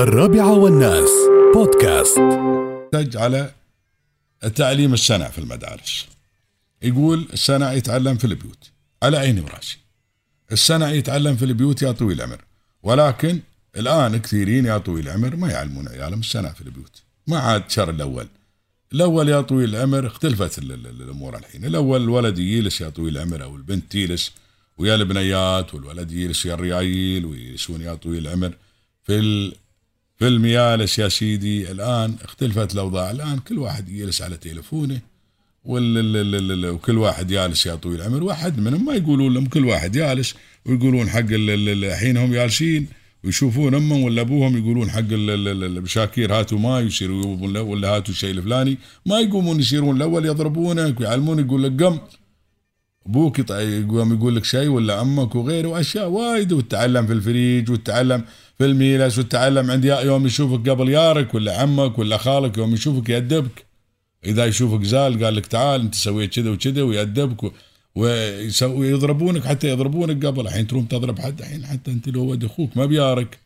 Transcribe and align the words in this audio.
الرابعة 0.00 0.52
والناس 0.58 1.10
بودكاست. 1.54 2.18
على 3.16 3.52
تعليم 4.54 4.94
السنع 4.94 5.28
في 5.28 5.38
المدارس. 5.38 6.06
يقول 6.82 7.28
السنع 7.32 7.72
يتعلم 7.72 8.16
في 8.16 8.24
البيوت. 8.24 8.70
على 9.02 9.16
عيني 9.16 9.40
وراسي. 9.40 9.78
السنع 10.52 10.90
يتعلم 10.90 11.36
في 11.36 11.44
البيوت 11.44 11.82
يا 11.82 11.92
طويل 11.92 12.16
العمر. 12.16 12.44
ولكن 12.82 13.40
الآن 13.76 14.16
كثيرين 14.16 14.66
يا 14.66 14.78
طويل 14.78 15.08
العمر 15.08 15.36
ما 15.36 15.50
يعلمون 15.50 15.88
عيالهم 15.88 16.20
السنع 16.20 16.52
في 16.52 16.60
البيوت. 16.60 17.02
ما 17.26 17.38
عاد 17.38 17.70
شر 17.70 17.90
الأول. 17.90 18.26
الأول 18.92 19.28
يا 19.28 19.40
طويل 19.40 19.74
العمر 19.76 20.06
اختلفت 20.06 20.58
ال- 20.58 20.72
ال- 20.72 21.02
الأمور 21.02 21.36
الحين. 21.36 21.64
الأول 21.64 22.02
الولد 22.02 22.38
يجلس 22.38 22.80
يا 22.80 22.88
طويل 22.88 23.16
العمر 23.16 23.42
أو 23.42 23.56
البنت 23.56 23.92
تجلس 23.92 24.32
ويا 24.78 24.94
البنيات 24.94 25.74
والولد 25.74 26.12
يجلس 26.12 26.46
يا 26.46 26.54
الريايل 26.54 27.24
ويجلسون 27.26 27.80
يا 27.80 27.94
طويل 27.94 28.26
العمر. 28.28 28.52
في. 29.04 29.52
في 30.20 30.28
الميالس 30.28 30.98
يا 30.98 31.08
سيدي. 31.08 31.70
الآن 31.70 32.14
اختلفت 32.24 32.74
الأوضاع. 32.74 33.10
الآن 33.10 33.38
كل 33.38 33.58
واحد 33.58 33.88
يجلس 33.88 34.22
على 34.22 34.36
تليفونه 34.36 35.00
وكل 35.64 36.98
واحد 36.98 37.26
جالس 37.26 37.66
يا 37.66 37.74
طويل 37.74 38.00
العمر. 38.00 38.22
واحد 38.22 38.58
منهم 38.60 38.84
ما 38.84 38.94
يقولون 38.94 39.34
لهم 39.34 39.46
كل 39.46 39.64
واحد 39.64 39.92
جالس 39.92 40.34
ويقولون 40.66 41.08
حق 41.10 41.18
ال- 41.18 41.50
ال- 41.50 41.68
ال- 41.68 41.84
الحين 41.84 42.16
هم 42.16 42.32
جالسين 42.32 42.86
ويشوفون 43.24 43.74
أمهم 43.74 44.02
ولا 44.02 44.20
أبوهم 44.22 44.58
يقولون 44.58 44.90
حق 44.90 44.98
ال- 44.98 45.30
ال- 45.30 45.48
ال- 45.48 45.64
البشاكير 45.64 46.34
هاتوا 46.34 46.58
ماي 46.58 46.86
يصيروا 46.86 47.48
له 47.48 47.62
ولا 47.62 47.88
هاتوا 47.88 48.14
الشيء 48.14 48.30
الفلاني. 48.30 48.78
ما 49.06 49.20
يقومون 49.20 49.60
يصيرون 49.60 49.96
الأول 49.96 50.26
يضربونك 50.26 51.00
ويعلمون 51.00 51.38
يقول 51.38 51.62
لك 51.62 51.82
قم. 51.82 51.98
أبوك 53.06 53.38
يقوم 53.50 54.14
يقول 54.14 54.36
لك 54.36 54.44
شيء 54.44 54.68
ولا 54.68 55.00
أمك 55.00 55.34
وغيره 55.34 55.68
وأشياء 55.68 56.08
وايد 56.08 56.52
وتتعلم 56.52 57.06
في 57.06 57.12
الفريج 57.12 57.70
وتتعلم 57.70 58.24
في 58.58 58.64
الميلس 58.64 59.18
وتتعلم 59.18 59.70
عند 59.70 59.84
يوم 59.84 60.26
يشوفك 60.26 60.68
قبل 60.68 60.88
يارك 60.88 61.34
ولا 61.34 61.60
عمك 61.60 61.98
ولا 61.98 62.16
خالك 62.16 62.58
يوم 62.58 62.74
يشوفك 62.74 63.08
يأدبك. 63.08 63.64
إذا 64.24 64.46
يشوفك 64.46 64.82
زال 64.82 65.24
قال 65.24 65.34
لك 65.34 65.46
تعال 65.46 65.80
أنت 65.80 65.94
سويت 65.94 66.34
كذا 66.34 66.50
وكذا 66.50 66.82
ويأدبك 66.82 67.52
ويضربونك 68.62 69.44
حتى 69.44 69.68
يضربونك 69.68 70.26
قبل. 70.26 70.46
الحين 70.46 70.66
تروم 70.66 70.84
تضرب 70.84 71.18
حد 71.18 71.40
الحين 71.40 71.66
حتى 71.66 71.90
أنت 71.90 72.08
لو 72.08 72.24
ولد 72.24 72.44
أخوك 72.44 72.76
ما 72.76 72.86
بيارك. 72.86 73.38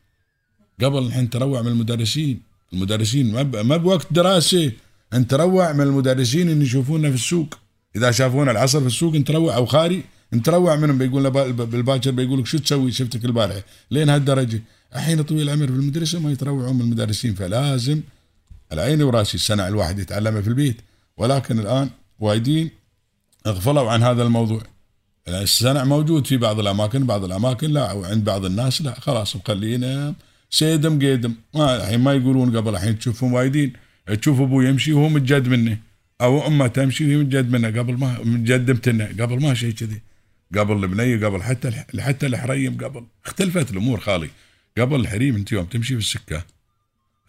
قبل 0.83 0.99
الحين 0.99 1.31
تروع 1.31 1.63
من 1.63 1.69
المدرسين. 1.69 2.41
المدرسين 2.73 3.33
ما 3.63 3.77
بوقت 3.77 4.07
دراسة. 4.11 4.73
أنت 5.13 5.31
تروع 5.31 5.73
من 5.73 5.81
المدرسين 5.81 6.49
اللي 6.49 6.65
يشوفونا 6.65 7.09
في 7.09 7.15
السوق. 7.15 7.59
إذا 7.97 8.11
شافونا 8.11 8.51
العصر 8.51 8.81
في 8.81 8.87
السوق 8.87 9.15
انت 9.15 9.29
تروع 9.29 9.57
أو 9.57 9.67
خاري 9.67 10.05
انت 10.33 10.47
تروع 10.47 10.77
منهم 10.77 10.99
بيقول 10.99 11.31
بالباكر 11.53 12.11
بيقول 12.11 12.41
لك 12.41 12.47
شو 12.47 12.59
تسوي؟ 12.59 12.93
شفتك 12.93 13.25
البارحة. 13.25 13.63
لين 13.91 14.09
هالدرجة. 14.09 14.63
الحين 14.95 15.23
طويل 15.23 15.43
العمر 15.43 15.67
في 15.67 15.73
المدرسة 15.73 16.21
ما 16.21 16.33
يتروعون 16.33 16.75
من 16.75 16.81
المدرسين 16.81 17.35
فلازم 17.35 18.01
العين 18.73 19.03
وراسي 19.03 19.35
السنة 19.35 19.69
الواحد 19.69 19.99
يتعلمها 19.99 20.41
في 20.41 20.49
البيت. 20.49 20.77
ولكن 21.17 21.59
الآن 21.59 21.91
وايدين 22.21 22.71
اغفلوا 23.47 23.91
عن 23.91 24.03
هذا 24.03 24.23
الموضوع. 24.23 24.63
السنع 25.29 25.85
موجود 25.85 26.27
في 26.27 26.37
بعض 26.37 26.59
الأماكن 26.59 27.07
بعض 27.07 27.25
الأماكن 27.25 27.71
لا 27.71 27.93
وعند 27.93 28.25
بعض 28.25 28.45
الناس 28.45 28.83
لا. 28.83 29.01
خلاص 29.01 29.37
مخلينا 29.37 30.15
سيدم 30.51 30.99
قيدم. 30.99 31.35
ما 31.55 31.77
الحين 31.77 32.01
ما 32.01 32.13
يقولون 32.13 32.57
قبل 32.57 32.75
الحين 32.75 32.99
تشوفهم 32.99 33.33
وايدين. 33.33 33.73
تشوف 34.21 34.41
أبوه 34.41 34.65
يمشي 34.65 34.93
وهو 34.93 35.09
متجد 35.09 35.49
منه 35.49 35.79
أو 36.25 36.47
أمه 36.47 36.67
تمشي 36.67 37.17
متجد 37.17 37.53
منه 37.53 37.69
قبل 37.69 37.95
ما 37.95 38.19
متجدمتنا 38.25 39.07
قبل 39.07 39.43
ما 39.43 39.55
شيء 39.55 39.73
كذي. 39.73 40.01
قبل 40.57 40.85
البنية 40.85 41.27
قبل 41.27 41.43
حتى 41.43 41.85
حتى 42.01 42.27
الحريم 42.27 42.77
قبل. 42.77 43.07
اختلفت 43.27 43.71
الأمور 43.71 44.01
خالي. 44.01 44.31
قبل 44.79 45.01
الحريم 45.01 45.35
أنت 45.37 45.53
يوم 45.53 45.65
تمشي 45.65 46.01
في 46.01 46.43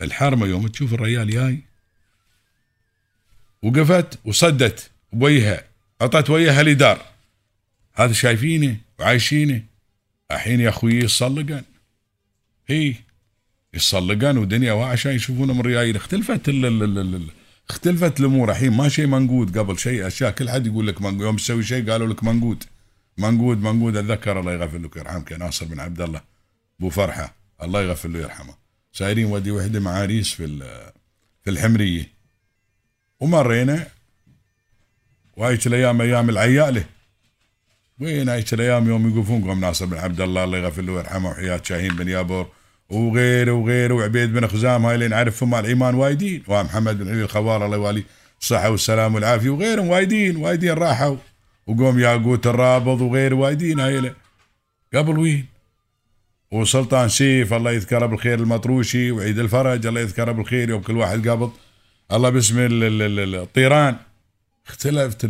الحرمة 0.02 0.46
يوم 0.48 0.68
تشوف 0.68 0.94
الريال 0.94 1.30
جاي. 1.30 1.60
وقفت 3.64 4.20
وصدت 4.26 4.92
بوجهها 5.14 5.64
عطت 6.02 6.30
وجهها 6.30 6.64
لدار. 6.64 7.06
هذا 7.94 8.14
شايفينه 8.14 8.78
وعايشينه 9.00 9.64
الحين 10.32 10.60
يا 10.60 10.70
أخوي 10.70 10.94
يصلقن. 10.94 11.64
هي 12.68 12.96
يصلقن 13.74 14.38
ودنيا 14.38 14.74
وعشان 14.74 15.12
يشوفونه 15.12 15.54
من 15.54 15.62
ريايل. 15.62 15.96
اختلفت 15.96 16.50
ال 16.50 16.66
ال 16.66 16.84
ال 16.84 17.30
اختلفت 17.70 18.20
الأمور. 18.20 18.52
الحين 18.52 18.74
ما 18.74 18.90
شيء 18.90 19.08
منقود. 19.08 19.58
قبل 19.58 19.80
شيء 19.80 20.08
أشياء. 20.08 20.32
كل 20.32 20.50
حد 20.50 20.68
يقول 20.68 20.88
لك 20.88 21.02
منقود. 21.02 21.22
يوم 21.22 21.36
تسوي 21.36 21.64
شيء 21.64 21.92
قالوا 21.92 22.08
لك 22.08 22.24
منقود. 22.24 22.64
منقود 23.18 23.62
منقود. 23.62 23.98
أتذكر 23.98 24.40
الله 24.40 24.54
يغفر 24.54 24.78
لك 24.78 24.96
ويرحمك 24.96 25.34
ناصر 25.34 25.66
بن 25.66 25.80
عبد 25.80 26.02
الله. 26.02 26.22
أبو 26.80 26.90
فرحة. 26.90 27.36
الله 27.64 27.82
يغفر 27.82 28.10
له 28.10 28.20
ويرحمه. 28.20 28.54
سايرين 28.94 29.26
ودي 29.26 29.52
وحدة 29.52 29.80
مع 29.80 29.92
عريس 29.92 30.34
في 30.34 30.58
في 31.44 31.50
الحمرية. 31.50 32.12
ومرينا. 33.20 33.88
وهيك 35.38 35.68
الأيام 35.68 36.02
أيام 36.02 36.30
العيالة. 36.30 36.86
وين 38.00 38.30
هيك 38.30 38.54
الأيام 38.54 38.88
يوم 38.88 39.18
يقفون 39.18 39.44
قوم 39.44 39.60
ناصر 39.60 39.86
بن 39.86 39.98
عبد 39.98 40.22
الله. 40.22 40.44
الله 40.44 40.58
يغفر 40.58 40.82
له 40.82 40.94
ويرحمه. 40.94 41.30
وحياة 41.30 41.62
شاهين 41.64 41.96
بن 41.96 42.08
يابور. 42.08 42.52
وغيره 42.90 43.52
وغيره 43.52 43.94
وعبيد 43.94 44.34
بن 44.34 44.48
خزام 44.48 44.86
هاي 44.86 44.96
اللي 44.96 45.08
نعرفهم 45.08 45.50
مع 45.50 45.60
الإيمان 45.60 45.96
وايدين. 45.96 46.44
ومحمد 46.48 46.98
بن 47.00 47.10
علي 47.10 47.22
الخوار 47.22 47.66
الله 47.66 47.78
يوالي 47.78 48.04
الصحة 48.42 48.70
والسلام 48.70 49.16
والعافية 49.16 49.50
وغيرهم 49.50 49.88
وايدين 49.88 50.36
وايدين 50.38 50.72
راحوا. 50.74 51.18
وقوم 51.68 52.00
ياقوت 52.00 52.48
الرابض 52.48 53.02
وغيره 53.02 53.36
وايدين 53.36 53.80
هاي 53.80 54.14
قبل 54.94 55.20
وين؟ 55.20 55.46
وسلطان 56.52 57.10
سيف 57.10 57.54
الله 57.54 57.72
يذكره 57.72 58.06
بالخير 58.06 58.40
المطروشي 58.40 59.12
وعيد 59.12 59.40
الفرج 59.40 59.86
الله 59.86 60.02
يذكره 60.02 60.32
بالخير 60.32 60.70
يوم 60.70 60.82
كل 60.82 60.98
واحد 60.98 61.28
قابض. 61.28 61.52
الله 62.12 62.30
باسم 62.30 62.60
ال- 62.60 62.84
ال- 62.84 63.20
ال- 63.20 63.36
الطيران. 63.36 63.96
اختلفت 64.68 65.26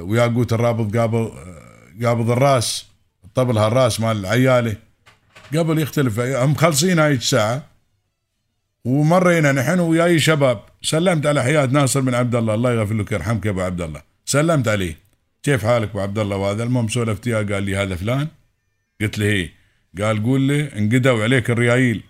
وياقوت 0.00 0.52
الرابط 0.52 0.96
قابض 0.96 1.32
قابض 2.04 2.30
الراس 2.30 2.86
الطبل 3.24 3.58
هالراس 3.58 4.00
مال 4.00 4.16
العياله 4.16 4.76
قبل 5.54 5.78
يختلف. 5.78 6.20
هم 6.20 6.50
مخلصين 6.50 6.98
هاي 6.98 7.12
الساعة 7.12 7.66
ومرينا 8.84 9.52
نحن 9.52 9.80
وياي 9.80 10.18
شباب. 10.18 10.62
سلمت 10.82 11.26
على 11.26 11.42
حياة 11.42 11.66
ناصر 11.66 12.00
بن 12.00 12.14
عبد 12.14 12.34
الله 12.34 12.54
الله 12.54 12.72
يغفر 12.72 12.94
لك 12.94 13.12
يرحمك 13.12 13.46
يا 13.46 13.50
أبو 13.50 13.60
عبد 13.60 13.80
الله 13.80 14.02
سلمت 14.26 14.68
عليه. 14.68 14.96
كيف 15.42 15.64
حالك 15.64 15.90
أبو 15.90 16.00
عبد 16.00 16.18
الله 16.18 16.36
وهذا 16.36 16.62
المهم 16.62 16.88
سولفت 16.88 17.26
وياه 17.26 17.42
قال 17.42 17.62
لي 17.62 17.76
هذا 17.76 17.96
فلان. 17.96 18.28
قلت 19.00 19.18
له 19.18 19.26
هي 19.26 19.48
قال 20.00 20.22
قول 20.22 20.48
له 20.48 20.64
انقدوا 20.78 21.22
عليك 21.22 21.50
الريايل. 21.50 22.02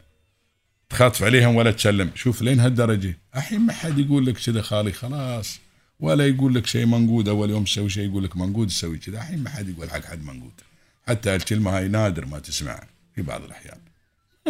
تخاطف 0.91 1.23
عليهم 1.23 1.57
ولا 1.57 1.71
تسلم. 1.71 2.11
شوف 2.15 2.43
لين 2.43 2.61
هالدرجة. 2.61 3.19
الحين 3.37 3.61
ما 3.61 3.73
حد 3.73 3.99
يقول 3.99 4.27
لك 4.27 4.37
كذا 4.37 4.63
خالي 4.63 4.93
خلاص. 4.93 5.61
ولا 6.01 6.27
يقول 6.27 6.55
لك 6.55 6.67
شيء 6.67 6.87
منقود 6.87 7.29
أول 7.29 7.51
يوم 7.51 7.65
تسوي 7.65 7.91
شيء 7.91 8.11
يقول 8.11 8.25
لك 8.25 8.37
منقود 8.37 8.67
تسوي 8.67 8.99
كذا. 8.99 9.19
الحين 9.19 9.43
ما 9.43 9.51
حد 9.51 9.69
يقول 9.69 9.91
حق 9.91 10.05
حد 10.05 10.25
منقود. 10.25 10.53
حتى 11.09 11.37
الكلمة 11.37 11.79
هاي 11.79 11.89
نادر 11.89 12.27
ما 12.27 12.39
تسمعها. 12.39 12.87
في 13.15 13.23
بعض 13.23 13.43
الأحيان. 13.45 13.78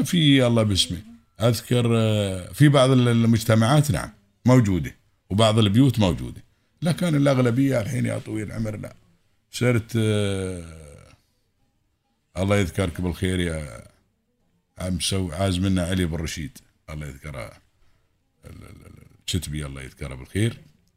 في 0.05 0.47
الله 0.47 0.63
باسمه. 0.63 1.03
أذكر 1.41 1.97
آه، 1.97 2.53
في 2.53 2.69
بعض 2.69 2.91
المجتمعات 2.91 3.91
نعم 3.91 4.11
موجودة 4.47 4.95
وبعض 5.31 5.59
البيوت 5.59 5.99
موجودة. 5.99 6.43
لكن 6.83 7.15
الأغلبية 7.15 7.81
الحين 7.81 8.07
يا 8.07 8.19
طويل 8.19 8.47
العمر 8.47 8.77
لا. 8.77 8.95
صرت 9.51 9.93
آه، 9.97 11.13
الله 12.37 12.57
يذكرك 12.57 13.01
بالخير 13.01 13.41
يا 13.41 13.85
عم 14.79 15.01
سو 15.01 15.31
عاز 15.33 15.59
منا 15.59 15.83
علي 15.87 16.05
بن 16.05 16.17
رشيد. 16.17 16.59
الله 16.91 17.07
يذكره. 17.07 17.45
ال- 17.45 17.53
ال- 18.45 18.87
ال- 18.87 19.03
الكتبي 19.21 19.67
الله 19.67 19.83
يذكره 19.83 20.15
بالخير. 20.15 20.57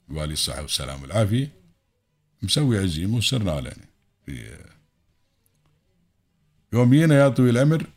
والي 0.09 0.33
الصحة 0.33 0.61
والسلام 0.61 1.01
والعافية. 1.01 1.51
مسوي 2.41 2.77
عزيمة 2.79 3.17
وصرنا 3.17 3.53
يعني 3.53 3.87
في 4.25 4.57
يوم 6.75 6.93
جينا 6.93 7.15
يا 7.15 7.29
طويل 7.29 7.57
العمر 7.57 7.87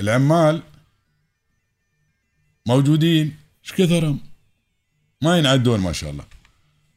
العمال 0.00 0.62
موجودين. 2.66 3.36
إيش 3.64 3.72
كثرهم؟ 3.72 4.20
ما 5.22 5.38
ينعدون 5.38 5.80
ما 5.80 5.92
شاء 5.92 6.10
الله. 6.10 6.24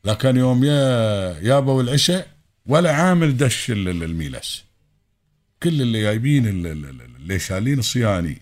لكن 0.06 0.38
يوم 0.38 0.64
يا 0.64 0.80
يابوا 1.42 1.84
العشاء 1.84 2.28
ولا 2.66 2.92
عامل 2.96 3.38
دش 3.38 3.72
ال- 3.72 3.88
ال- 3.88 4.04
الميلس. 4.04 4.64
كل 5.64 5.82
اللي 5.82 6.02
جايبين 6.02 6.48
ال- 6.48 6.68
ال- 6.68 6.86
ال- 6.86 7.02
اللي 7.16 7.40
شالين 7.40 7.80
الصياني 7.80 8.42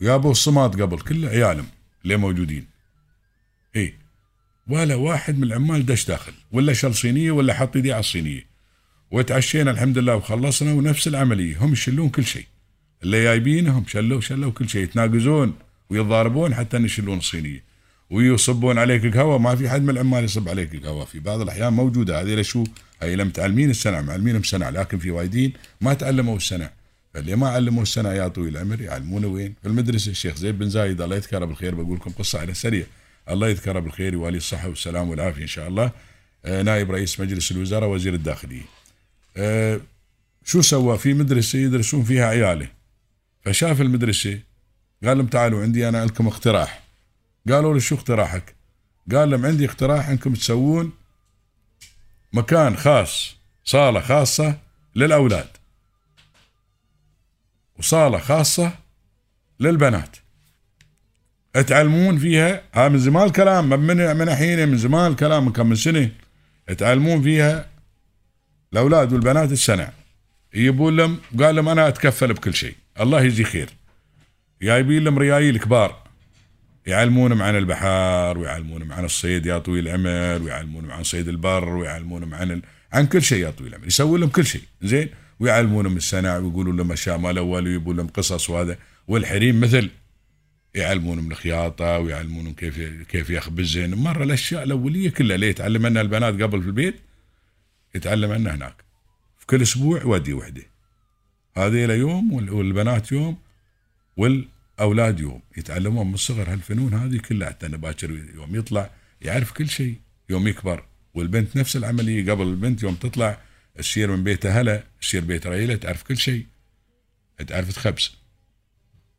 ويابوا 0.00 0.30
الصمات 0.30 0.80
قبل 0.80 1.00
كل 1.00 1.26
عيالهم 1.26 1.66
اللي 2.04 2.16
موجودين. 2.16 2.66
اي 3.76 3.94
ولا 4.68 4.94
واحد 4.94 5.36
من 5.38 5.44
العمال 5.44 5.86
دش 5.86 6.06
داخل. 6.06 6.32
ولا 6.52 6.72
شال 6.72 6.94
صينية 6.94 7.30
ولا 7.30 7.54
حط 7.54 7.76
إيديه 7.76 7.92
على 7.92 8.00
الصينية. 8.00 8.53
وتعشينا 9.14 9.70
الحمد 9.70 9.98
لله 9.98 10.16
وخلصنا 10.16 10.72
ونفس 10.72 11.08
العملية. 11.08 11.56
هم 11.58 11.72
يشلون 11.72 12.08
كل 12.08 12.24
شيء. 12.24 12.46
اللي 13.02 13.22
جايبينهم 13.22 13.84
شلوا 13.88 14.20
شلوا 14.20 14.50
كل 14.52 14.68
شيء. 14.68 14.82
يتناقزون 14.82 15.54
ويتضاربون 15.90 16.54
حتى 16.54 16.76
يشلون 16.76 17.18
الصينية. 17.18 17.62
ويصبون 18.10 18.78
عليك 18.78 19.04
القهوه 19.04 19.38
ما 19.38 19.56
في 19.56 19.68
حد 19.68 19.82
من 19.82 19.90
العمال 19.90 20.24
يصب 20.24 20.48
عليك 20.48 20.74
القهوه 20.74 21.04
في 21.04 21.20
بعض 21.20 21.40
الأحيان 21.40 21.72
موجودة. 21.72 22.20
هذه 22.20 22.42
شو؟ 22.42 22.64
هي 23.02 23.16
لم 23.16 23.30
تعلمين 23.30 23.70
السنع 23.70 24.00
معلمينهم 24.00 24.40
السنع 24.40 24.68
لكن 24.68 24.98
في 24.98 25.10
وايدين 25.10 25.52
ما 25.80 25.94
تعلموا 25.94 26.36
السنع 26.36 26.70
اللي 27.16 27.36
ما 27.36 27.48
علموه 27.48 27.82
السنة 27.82 28.12
يا 28.12 28.28
طويل 28.28 28.56
العمر 28.56 28.80
يعلمونه 28.80 29.26
وين؟ 29.26 29.54
في 29.62 29.68
المدرسة. 29.68 30.10
الشيخ 30.10 30.36
زيد 30.36 30.58
بن 30.58 30.70
زايد 30.70 31.00
الله 31.00 31.16
يذكره 31.16 31.44
بالخير. 31.44 31.74
بقول 31.74 31.96
لكم 31.96 32.10
قصة 32.10 32.40
على 32.40 32.54
سريع. 32.54 32.86
الله 33.30 33.48
يذكره 33.48 33.78
بالخير. 33.78 34.12
يوالي 34.12 34.36
الصحة 34.36 34.68
والسلام 34.68 35.08
والعافية 35.08 35.42
إن 35.42 35.46
شاء 35.46 35.68
الله. 35.68 35.90
آه، 36.44 36.62
نائب 36.62 36.90
رئيس 36.90 37.20
مجلس 37.20 37.52
الوزراء 37.52 37.88
وزير 37.88 38.14
الداخلية. 38.14 38.83
آه، 39.36 39.80
شو 40.44 40.60
سوى؟ 40.60 40.98
في 40.98 41.14
مدرسة 41.14 41.58
يدرسون 41.58 42.04
فيها 42.04 42.26
عياله 42.26 42.68
فشاف 43.44 43.80
المدرسة 43.80 44.40
قال 45.04 45.18
لهم 45.18 45.26
تعالوا 45.26 45.62
عندي 45.62 45.88
أنا 45.88 46.04
لكم 46.04 46.26
اقتراح. 46.26 46.82
قالوا 47.48 47.74
له 47.74 47.80
شو 47.80 47.94
اقتراحك؟ 47.94 48.54
قال 49.12 49.30
لهم 49.30 49.46
عندي 49.46 49.64
اقتراح 49.64 50.08
إنكم 50.08 50.34
تسوون 50.34 50.92
مكان 52.32 52.76
خاص 52.76 53.36
صالة 53.64 54.00
خاصة 54.00 54.58
للأولاد. 54.96 55.48
وصالة 57.78 58.18
خاصة 58.18 58.72
للبنات. 59.60 60.16
تعلمون 61.66 62.18
فيها؟ 62.18 62.62
ها 62.74 62.88
من 62.88 62.98
زمان 62.98 63.26
الكلام 63.26 63.68
من 63.68 64.16
من 64.16 64.28
الحين 64.28 64.68
من 64.68 64.76
زمان 64.76 65.10
الكلام 65.12 65.44
من 65.44 65.52
كم 65.52 65.66
من 65.66 65.76
سنة. 65.76 66.10
تعلمون 66.78 67.22
فيها 67.22 67.73
الاولاد 68.74 69.12
والبنات 69.12 69.52
السنة. 69.52 69.88
يجيبون 70.54 70.96
لهم 70.96 71.18
قال 71.40 71.54
لهم 71.54 71.68
أنا 71.68 71.88
أتكفل 71.88 72.32
بكل 72.32 72.54
شيء. 72.54 72.74
الله 73.00 73.22
يجزي 73.22 73.44
خير. 73.44 73.68
جايبين 74.62 75.04
لهم 75.04 75.18
ريايل 75.18 75.58
كبار. 75.58 76.02
يعلمونهم 76.86 77.42
عن 77.42 77.56
البحار 77.56 78.38
ويعلمونهم 78.38 78.92
عن 78.92 79.04
الصيد 79.04 79.46
يا 79.46 79.58
طويل 79.58 79.88
العمر 79.88 80.42
ويعلمونهم 80.42 80.90
عن 80.90 81.02
صيد 81.02 81.28
البر 81.28 81.68
ويعلمونهم 81.68 82.34
عن 82.34 82.50
ال... 82.50 82.62
عن 82.92 83.06
كل 83.06 83.22
شيء 83.22 83.38
يا 83.38 83.50
طويل 83.50 83.68
العمر. 83.68 83.86
يسوون 83.86 84.20
لهم 84.20 84.30
كل 84.30 84.46
شيء. 84.46 84.62
زين؟ 84.82 85.08
ويعلمونهم 85.40 85.96
السنع 85.96 86.36
ويقولوا 86.36 86.72
لهم 86.72 86.92
أشياء 86.92 87.18
ما 87.18 87.30
الأول 87.30 87.66
ويجيبون 87.66 87.96
لهم 87.96 88.06
قصص 88.06 88.50
وهذا. 88.50 88.76
والحريم 89.08 89.60
مثل 89.60 89.90
يعلمونهم 90.74 91.30
الخياطة 91.30 91.98
ويعلمونهم 91.98 92.52
كيف 92.52 92.78
كيف 93.08 93.30
يخبزن 93.30 93.94
مرة 93.94 94.24
الأشياء 94.24 94.62
الأولية 94.62 95.10
كلها 95.10 95.36
ليه 95.36 95.48
يتعلم 95.48 95.86
عنها 95.86 96.02
البنات 96.02 96.42
قبل 96.42 96.62
في 96.62 96.66
البيت؟ 96.66 96.94
يتعلم 97.94 98.32
عنها 98.32 98.54
هناك. 98.54 98.84
في 99.38 99.46
كل 99.46 99.62
أسبوع 99.62 100.04
ودي 100.04 100.32
وحده. 100.32 100.62
هذه 101.56 101.92
يوم 101.92 102.32
والبنات 102.32 103.12
يوم 103.12 103.38
والأولاد 104.16 105.20
يوم. 105.20 105.42
يتعلمون 105.56 106.06
من 106.08 106.14
الصغر 106.14 106.52
هالفنون 106.52 106.94
هذه 106.94 107.18
كلها. 107.18 107.48
حتى 107.48 107.68
باكر 107.68 108.10
يوم 108.10 108.56
يطلع 108.56 108.90
يعرف 109.20 109.52
كل 109.52 109.68
شيء. 109.68 110.00
يوم 110.30 110.48
يكبر 110.48 110.84
والبنت 111.14 111.56
نفس 111.56 111.76
العملية. 111.76 112.32
قبل 112.32 112.46
البنت 112.46 112.82
يوم 112.82 112.94
تطلع 112.94 113.40
تصير 113.78 114.16
من 114.16 114.24
بيتها 114.24 114.60
هلا 114.60 114.84
تصير 115.00 115.24
بيت 115.24 115.46
ريلة 115.46 115.74
تعرف 115.74 116.02
كل 116.02 116.16
شيء. 116.16 116.46
تعرف 117.46 117.72
تخبز 117.72 118.16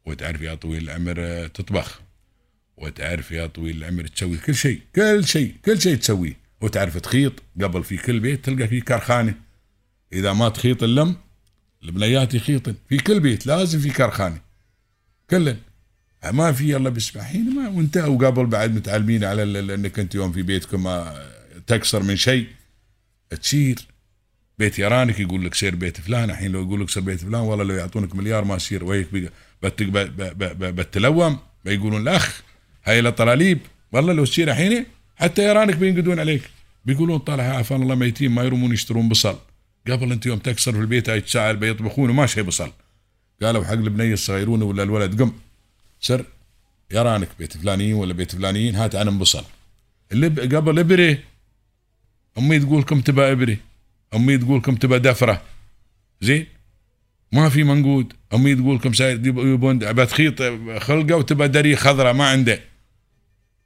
وتعرف 0.05 0.41
يا 0.41 0.55
طويل 0.55 0.83
العمر 0.83 1.47
تطبخ 1.47 2.01
وتعرف 2.77 3.31
يا 3.31 3.47
طويل 3.47 3.77
العمر 3.77 4.07
تسوي 4.07 4.37
كل 4.37 4.55
شيء. 4.55 4.81
كل 4.95 5.25
شيء 5.25 5.55
كل 5.65 5.81
شيء 5.81 5.95
تسويه. 5.95 6.44
وتعرف 6.61 6.97
تخيط 6.97 7.33
قبل 7.61 7.83
في 7.83 7.97
كل 7.97 8.19
بيت 8.19 8.45
تلقى 8.45 8.67
في 8.67 8.81
كرخانة. 8.81 9.33
إذا 10.13 10.33
ما 10.33 10.49
تخيط 10.49 10.83
اللم 10.83 11.15
البنيات 11.83 12.33
يخيطن. 12.33 12.75
في 12.89 12.97
كل 12.97 13.19
بيت 13.19 13.47
لازم 13.47 13.79
في 13.79 13.89
كرخانة. 13.89 14.41
كلن. 15.29 15.57
ما 16.31 16.51
في 16.51 16.75
الله 16.75 16.89
بسمع 16.89 17.23
حين 17.23 17.55
ما 17.55 17.69
وانت 17.69 17.97
وقبل 17.97 18.45
بعد 18.45 18.75
متعلمين 18.75 19.23
على 19.23 19.43
إنك 19.73 19.99
أنت 19.99 20.15
يوم 20.15 20.31
في 20.31 20.41
بيتكم 20.41 20.83
ما 20.83 21.25
تكسر 21.67 22.03
من 22.03 22.15
شيء 22.15 22.47
تصير 23.41 23.79
بيت 24.59 24.79
يرانك 24.79 25.19
يقول 25.19 25.45
لك 25.45 25.53
سير 25.53 25.75
بيت 25.75 26.01
فلان. 26.01 26.29
الحين 26.29 26.51
لو 26.51 26.61
يقول 26.61 26.81
لك 26.81 26.89
سير 26.89 27.03
بيت 27.03 27.19
فلان 27.19 27.41
والله 27.41 27.63
لو 27.63 27.75
يعطونك 27.75 28.15
مليار 28.15 28.45
ما 28.45 28.55
يصير 28.55 28.83
ويك 28.83 29.31
بتلوم. 29.63 31.39
بيقولون 31.65 32.01
الأخ 32.01 32.41
هاي 32.83 32.99
الطلاليب 32.99 33.59
والله 33.91 34.13
لو 34.13 34.25
تصير 34.25 34.49
الحين 34.49 34.85
حتى 35.15 35.43
يرانك 35.43 35.75
بينقدون 35.75 36.19
عليك. 36.19 36.41
بيقولون 36.85 37.17
طالع 37.17 37.43
عافانا 37.43 37.83
الله 37.83 37.95
ميتين 37.95 38.31
ما 38.31 38.43
يرمون 38.43 38.73
يشترون 38.73 39.09
بصل. 39.09 39.39
قبل 39.87 40.11
أنت 40.11 40.25
يوم 40.25 40.39
تكسر 40.39 40.71
في 40.71 40.79
البيت 40.79 41.09
هاي 41.09 41.23
ساعه 41.25 41.51
بيطبخون 41.51 42.09
وما 42.09 42.25
شيء 42.25 42.43
بصل. 42.43 42.71
قالوا 43.41 43.63
حق 43.63 43.71
البنيه 43.71 44.13
الصغيرون 44.13 44.61
ولا 44.61 44.83
الولد 44.83 45.21
قم. 45.21 45.33
سر 45.99 46.25
يرانك 46.91 47.29
بيت 47.39 47.57
فلانيين 47.57 47.93
ولا 47.93 48.13
بيت 48.13 48.35
فلانيين 48.35 48.75
هات 48.75 48.95
عنهم 48.95 49.19
بصل. 49.19 49.43
اللي 50.11 50.27
قبل 50.27 50.79
إبري 50.79 51.19
أمي 52.37 52.59
تقول 52.59 52.81
لكم 52.81 53.01
تبى 53.01 53.31
إبري. 53.31 53.57
أمي 54.15 54.37
تقول 54.37 54.59
لكم 54.59 54.75
تبى 54.75 54.99
دفرة. 54.99 55.41
زين؟ 56.21 56.45
ما 57.31 57.49
في 57.49 57.63
منقود. 57.63 58.13
أمي 58.33 58.55
تقول 58.55 58.75
لكم 58.75 58.91
يبون 59.23 59.79
بتخيط 59.79 60.43
خلقة 60.81 61.15
وتبى 61.15 61.47
دري 61.47 61.75
خضراء 61.75 62.13
ما 62.13 62.27
عنده. 62.27 62.59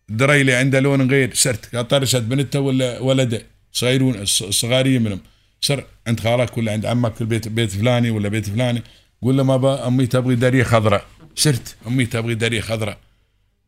دريلي 0.10 0.54
عنده 0.54 0.80
لون 0.80 1.12
غير. 1.12 1.34
سرت 1.34 1.76
طرشت 1.76 2.22
بنته 2.22 2.60
ولا 2.60 3.00
ولده. 3.00 3.46
صغيرون 3.74 4.26
صغاريه 4.26 5.00
منهم 5.00 5.20
سر 5.62 5.86
عند 6.08 6.20
خالك 6.20 6.58
ولا 6.58 6.72
عند 6.72 6.86
عمك 6.86 7.16
في 7.16 7.22
البيت 7.22 7.48
بيت 7.48 7.72
فلاني 7.72 8.10
ولا 8.10 8.30
بيت 8.30 8.50
فلاني؟ 8.50 8.84
قول 9.22 9.38
له 9.38 9.44
ما 9.44 9.88
أمي 9.88 10.08
تبغي 10.08 10.36
دريه 10.36 10.64
خضراء 10.64 11.06
سرت 11.36 11.76
أمي 11.88 12.06
تبغي 12.06 12.36
دريه 12.36 12.62
خضراء 12.62 12.98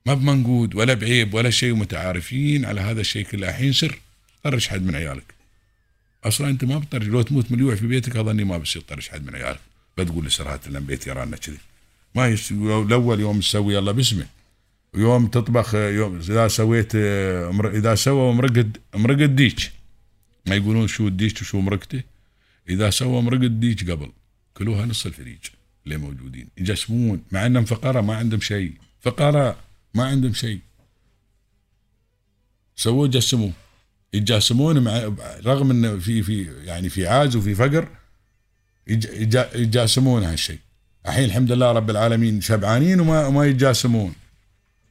ما 0.05 0.13
بمنقود 0.13 0.75
ولا 0.75 0.93
بعيب 0.93 1.33
ولا 1.33 1.49
شيء 1.49 1.71
ومتعارفين 1.71 2.65
على 2.65 2.81
هذا 2.81 3.01
الشيء 3.01 3.25
كله. 3.25 3.49
الحين 3.49 3.73
سر 3.73 3.99
طرش 4.43 4.67
حد 4.67 4.83
من 4.85 4.95
عيالك. 4.95 5.33
أصلا 6.23 6.49
أنت 6.49 6.65
ما 6.65 6.77
بتطرش. 6.77 7.05
لو 7.05 7.21
تموت 7.21 7.51
مليوع 7.51 7.75
في 7.75 7.87
بيتك 7.87 8.15
اظني 8.15 8.43
ما 8.43 8.57
بصير 8.57 8.81
طرش 8.81 9.09
حد 9.09 9.25
من 9.27 9.35
عيالك. 9.35 9.59
بتقول 9.97 10.25
لسرات 10.25 10.67
لأن 10.67 10.85
بيت 10.85 11.07
يرانا 11.07 11.37
كذي. 11.37 11.57
ما 12.15 12.27
يسوي 12.27 12.81
الأول 12.81 13.19
يوم 13.19 13.39
تسوي 13.39 13.77
الله 13.77 13.91
باسمه 13.91 14.25
ويوم 14.93 15.27
تطبخ 15.27 15.75
يوم 15.75 16.17
إذا 16.17 16.47
سويت 16.47 16.95
إذا 17.65 17.95
سوى 17.95 18.33
مرقد 18.33 18.77
مرقد 18.95 19.35
ديك 19.35 19.71
ما 20.47 20.55
يقولون 20.55 20.87
شو 20.87 21.07
الديك 21.07 21.41
وشو 21.41 21.59
مرقته 21.59 22.03
إذا 22.69 22.89
سوى 22.89 23.21
مرقد 23.21 23.59
ديك 23.59 23.91
قبل؟ 23.91 24.11
كلوها 24.53 24.85
نص 24.85 25.05
الفريج 25.05 25.39
اللي 25.85 25.97
موجودين. 25.97 26.47
يجسمون 26.57 27.23
مع 27.31 27.45
انهم 27.45 27.65
فقراء 27.65 28.01
ما 28.01 28.15
عندهم 28.15 28.41
شيء. 28.41 28.73
فقراء 29.01 29.57
ما 29.93 30.05
عندهم 30.05 30.33
شيء. 30.33 30.59
سووا 32.75 33.07
جسموا 33.07 33.49
يتجاسمون 34.13 34.79
مع 34.79 35.13
رغم 35.45 35.71
انه 35.71 35.97
في 35.97 36.23
في 36.23 36.43
يعني 36.65 36.89
في 36.89 37.07
عاز 37.07 37.35
وفي 37.35 37.55
فقر 37.55 37.87
يتجاسمون 38.87 40.23
هالشيء. 40.23 40.59
الحين 41.05 41.25
الحمد 41.25 41.51
لله 41.51 41.71
رب 41.71 41.89
العالمين 41.89 42.41
شبعانين 42.41 42.99
وما 42.99 43.29
ما 43.29 43.45
يتجاسمون 43.45 44.13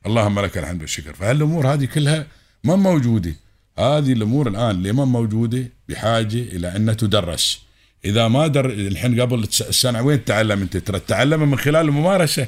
اللهم 0.07 0.41
لك 0.41 0.59
الحمد 0.59 0.81
والشكر. 0.81 1.15
فهالأمور 1.15 1.73
هذه 1.73 1.85
كلها 1.85 2.27
ما 2.65 2.77
موجودة. 2.77 3.35
هذه 3.79 4.13
الأمور 4.13 4.49
الآن 4.49 4.71
اللي 4.71 4.93
ما 4.93 5.05
موجودة 5.05 5.67
بحاجة 5.89 6.39
إلى 6.39 6.77
ان 6.77 6.97
تدرس. 6.97 7.63
إذا 8.05 8.29
ما 8.29 8.47
در 8.47 8.67
الحين 8.67 9.21
قبل 9.21 9.39
السنة 9.39 10.03
وين 10.03 10.25
تتعلم 10.25 10.61
أنت؟ 10.63 10.77
ترى 10.77 11.01
تتعلم 11.01 11.51
من 11.51 11.59
خلال 11.59 11.89
الممارسة. 11.89 12.47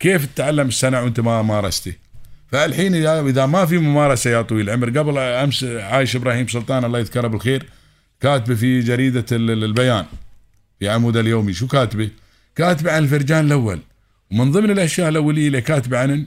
كيف 0.00 0.26
تتعلم 0.26 0.68
السنة 0.68 1.02
وأنت 1.02 1.20
ما 1.20 1.42
مارسته؟ 1.42 1.92
فالحين 2.52 2.94
اذا 3.06 3.46
ما 3.46 3.66
في 3.66 3.78
ممارسة 3.78 4.30
يا 4.30 4.42
طويل 4.42 4.70
العمر 4.70 4.98
قبل 4.98 5.18
أمس 5.18 5.64
عايش 5.64 6.16
إبراهيم 6.16 6.48
سلطان 6.48 6.84
الله 6.84 6.98
يذكره 6.98 7.28
بالخير 7.28 7.66
كاتبة 8.20 8.54
في 8.54 8.80
جريدة 8.80 9.26
البيان 9.32 10.04
في 10.78 10.88
عمود 10.88 11.16
اليومي. 11.16 11.52
شو 11.52 11.66
كاتبة؟ 11.66 12.10
كاتبة 12.56 12.92
عن 12.92 13.04
الفرجان 13.04 13.46
الأول. 13.46 13.80
ومن 14.30 14.52
ضمن 14.52 14.70
الأشياء 14.70 15.08
الأولية 15.08 15.46
اللي 15.46 15.60
كاتبة 15.60 15.98
عن 15.98 16.26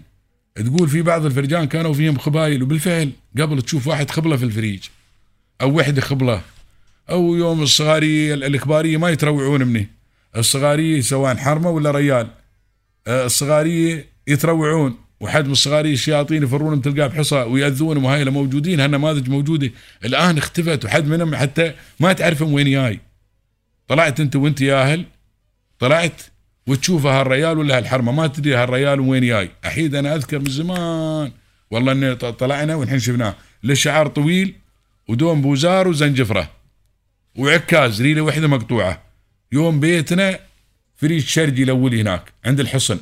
تقول 0.63 0.89
في 0.89 1.01
بعض 1.01 1.25
الفرجان 1.25 1.65
كانوا 1.65 1.93
فيهم 1.93 2.17
خبايل 2.17 2.63
وبالفعل 2.63 3.11
قبل 3.37 3.61
تشوف 3.61 3.87
واحد 3.87 4.11
خبلة 4.11 4.37
في 4.37 4.43
الفريج 4.43 4.83
أو 5.61 5.77
وحدة 5.77 6.01
خبلة 6.01 6.41
أو 7.09 7.35
يوم 7.35 7.61
الصغاريه 7.61 8.33
الكباريه 8.33 8.97
ما 8.97 9.09
يتروعون 9.09 9.63
منه 9.63 9.85
الصغاريه 10.37 11.01
سواء 11.01 11.35
حرمة 11.35 11.69
ولا 11.69 11.91
ريال. 11.91 12.27
آه، 13.07 13.25
الصغاريه 13.25 14.09
يتروعون 14.27 14.97
وحد 15.19 15.45
من 15.45 15.51
الصغاريه 15.51 15.93
الشياطين 15.93 16.43
يفرون 16.43 16.81
تلقاه 16.81 17.07
بحصى 17.07 17.35
ويأذونهم 17.35 18.05
وهاي 18.05 18.25
موجودين 18.25 18.79
هالنماذج 18.79 19.29
موجودة. 19.29 19.71
الآن 20.05 20.37
اختفت 20.37 20.85
وحد 20.85 21.07
منهم 21.07 21.35
حتى 21.35 21.73
ما 21.99 22.13
تعرفهم 22.13 22.53
وين 22.53 22.71
جاي. 22.71 22.99
طلعت 23.87 24.19
أنت 24.19 24.35
وأنت 24.35 24.61
ياهل 24.61 25.05
طلعت؟ 25.79 26.21
وتشوف 26.69 27.05
هالريال 27.05 27.57
ولا 27.57 27.77
هالحرمة 27.77 28.11
ما 28.11 28.27
تدري 28.27 28.55
هالريال 28.55 28.99
وين 28.99 29.27
جاي. 29.27 29.49
أحيد 29.65 29.95
أنا 29.95 30.15
أذكر 30.15 30.39
من 30.39 30.49
زمان. 30.49 31.31
والله 31.71 31.91
إني 31.91 32.15
طلعنا 32.15 32.75
والحين 32.75 32.99
شفناه. 32.99 33.35
له 33.63 34.03
طويل 34.07 34.55
ودوم 35.07 35.41
بوزار 35.41 35.87
وزنجفرة. 35.87 36.49
وعكاز 37.35 38.01
ريله 38.01 38.21
وحدة 38.21 38.47
مقطوعة. 38.47 39.01
يوم 39.51 39.79
بيتنا 39.79 40.39
فريج 40.95 41.25
شرجي 41.25 41.63
الأول 41.63 41.95
هناك 41.95 42.23
عند 42.45 42.59
الحصن. 42.59 42.99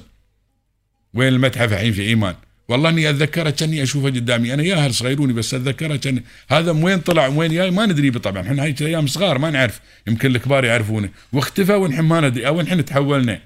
وين 1.13 1.33
المتحف 1.33 1.73
الحين 1.73 1.93
في 1.93 2.01
ايمان 2.01 2.35
والله 2.69 2.89
إني 2.89 3.09
اتذكرها 3.09 3.51
كأني 3.51 3.83
اشوفها 3.83 4.09
قدامي. 4.09 4.53
أنا 4.53 4.63
ياهل 4.63 4.93
صغيروني 4.93 5.33
بس 5.33 5.53
اتذكرها 5.53 5.97
كان 5.97 6.23
هذا 6.49 6.73
من 6.73 6.83
وين 6.83 6.99
طلع 6.99 7.27
وين 7.27 7.51
جاي؟ 7.51 7.71
ما 7.71 7.85
ندري 7.85 8.11
طبعا 8.11 8.41
إحنا 8.41 8.63
هاي 8.63 8.75
أيام 8.81 9.07
صغار 9.07 9.37
ما 9.37 9.49
نعرف. 9.49 9.81
يمكن 10.07 10.35
الكبار 10.35 10.65
يعرفونه. 10.65 11.09
واختفى 11.33 11.73
ونحن 11.73 12.01
ما 12.01 12.21
ندري 12.21 12.47
أو 12.47 12.61
نحن 12.61 12.85
تحولنا. 12.85 13.39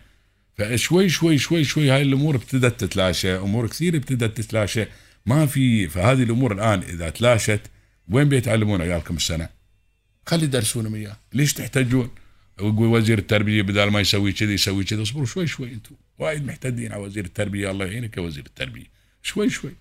فشوي 0.57 1.09
شوي 1.09 1.37
شوي 1.37 1.63
شوي 1.63 1.91
هاي 1.91 2.01
الأمور 2.01 2.35
ابتدت 2.35 2.79
تتلاشى 2.79 3.35
أمور 3.35 3.67
كثير 3.67 3.95
ابتدت 3.95 4.41
تتلاشى 4.41 4.85
ما 5.25 5.45
في 5.45 5.87
فهذه 5.87 6.23
الأمور 6.23 6.51
الآن 6.51 6.79
إذا 6.79 7.09
تلاشت 7.09 7.61
وين 8.09 8.29
بيتعلمون 8.29 8.81
عيالكم 8.81 9.15
السنة؟ 9.15 9.49
خلي 10.27 10.43
يدرسونهم 10.43 10.95
اياه 10.95 11.17
ليش 11.33 11.53
تحتاجون؟ 11.53 12.09
ويقول 12.59 12.87
وزير 12.87 13.17
التربية 13.17 13.61
بدل 13.61 13.83
ما 13.83 13.99
يسوي 13.99 14.31
كذي 14.31 14.53
يسوي 14.53 14.83
كذي. 14.83 15.01
اصبروا 15.01 15.25
شوي 15.25 15.47
شوي 15.47 15.73
أنتم. 15.73 15.95
وايد 16.19 16.45
محتدين 16.45 16.91
على 16.91 17.01
وزير 17.01 17.25
التربية. 17.25 17.71
الله 17.71 17.85
يعينك 17.85 18.17
يا 18.17 18.21
وزير 18.21 18.45
التربية. 18.45 18.85
شوي 19.23 19.49
شوي. 19.49 19.73